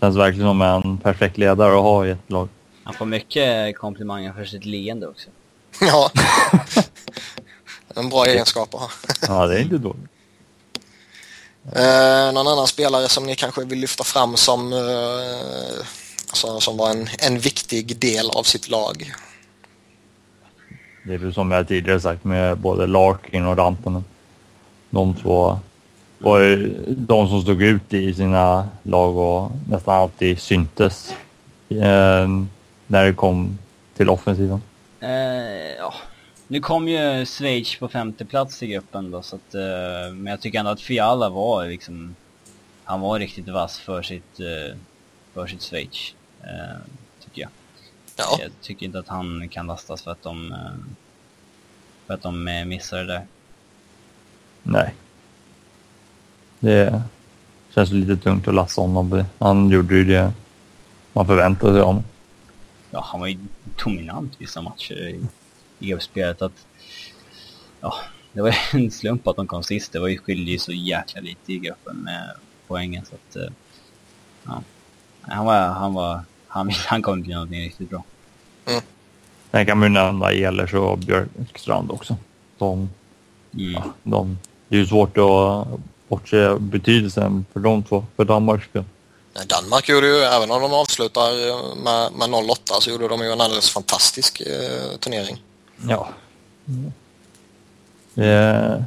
[0.00, 2.48] Känns verkligen som en perfekt ledare att ha i ett lag.
[2.84, 5.30] han får mycket komplimanger för sitt leende också.
[5.80, 6.10] Ja.
[7.94, 8.88] en bra egenskap att ha.
[9.28, 10.10] Ja, det är inte dåligt.
[11.72, 14.78] Eh, någon annan spelare som ni kanske vill lyfta fram som, eh,
[16.28, 19.12] alltså, som var en, en viktig del av sitt lag?
[21.04, 24.04] Det är väl som jag tidigare sagt med både Larkin och Rantanen.
[24.90, 25.60] De två
[26.22, 31.14] var ju de som stod ut i sina lag och nästan alltid syntes
[31.68, 32.28] eh,
[32.86, 33.58] när det kom
[33.96, 34.62] till offensiven.
[35.00, 35.10] Eh,
[35.78, 35.94] ja.
[36.48, 40.40] Nu kom ju Schweiz på femte plats i gruppen då, så att, eh, men jag
[40.40, 42.14] tycker ändå att Fiala var liksom,
[42.84, 44.76] han var riktigt vass för sitt, eh,
[45.34, 46.80] för sitt Schweiz, eh,
[47.24, 47.50] tycker jag.
[48.16, 50.58] Ja, Jag tycker inte att han kan lastas för att de, eh,
[52.06, 53.26] för att de missade det där.
[54.62, 54.94] Nej.
[56.62, 57.02] Det
[57.74, 59.24] känns lite tungt att lasta honom.
[59.38, 60.32] Han gjorde ju det
[61.12, 62.04] man förväntade sig av honom.
[62.90, 63.38] Ja, han var ju
[63.84, 65.20] dominant vissa matcher i,
[65.78, 66.42] i gruppspelet.
[66.42, 66.66] Att,
[67.80, 67.94] ja,
[68.32, 68.54] det var ju
[68.84, 69.92] en slump att de kom sist.
[69.92, 72.30] Det var ju skilde ju så jäkla lite i gruppen med
[72.66, 73.52] poängen så att, eh,
[74.46, 74.62] ja.
[75.20, 78.04] Han var, han var, han, han kom till någonting riktigt bra.
[79.50, 82.16] Sen kan man ju nämna Ehlers och Björkstrand också.
[82.58, 82.90] De,
[83.54, 83.82] Mm.
[84.02, 84.38] de,
[84.68, 85.66] det är ju svårt att
[86.12, 88.66] bortse betydelsen för de två, för Danmarks.
[88.74, 93.20] Nej, Danmark gjorde ju, även om de avslutar eh, med, med 0-8 så gjorde de
[93.20, 95.42] ju en alldeles fantastisk eh, turnering.
[95.88, 96.08] Ja.
[98.14, 98.84] Det,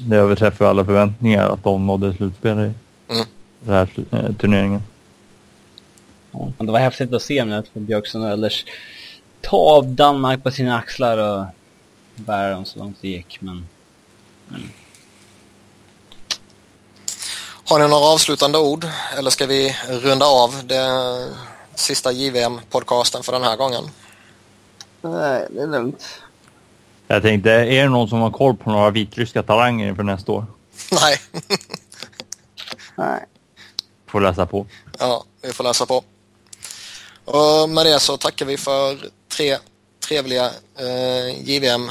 [0.00, 2.72] det överträffar alla förväntningar att de nådde slutspel i
[3.12, 3.26] Mm.
[3.60, 4.82] den här eh, turneringen.
[6.32, 8.64] Ja, men det var häftigt att se när Björkstrand och Ehlers
[9.40, 11.44] ta av Danmark på sina axlar och
[12.14, 13.38] bära dem så långt det gick.
[13.40, 13.66] Men
[17.70, 18.86] Har ni några avslutande ord
[19.18, 21.28] eller ska vi runda av det
[21.74, 23.84] sista JVM-podcasten för den här gången?
[25.00, 26.04] Nej, det är lugnt.
[27.06, 30.46] Jag tänkte, är det någon som har koll på några vitryska talanger inför nästa år?
[30.92, 31.18] Nej,
[32.94, 33.24] Nej.
[34.06, 34.66] Får läsa på.
[34.98, 36.04] ja, vi får läsa på.
[37.24, 38.98] Och med det så tackar vi för
[39.28, 39.58] tre
[40.08, 41.90] trevliga eh, JVM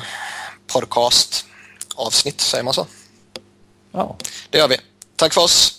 [0.67, 1.45] podcast
[1.95, 2.87] avsnitt, säger man så?
[3.91, 4.17] Ja.
[4.49, 4.77] Det gör vi.
[5.19, 5.78] Tack för oss!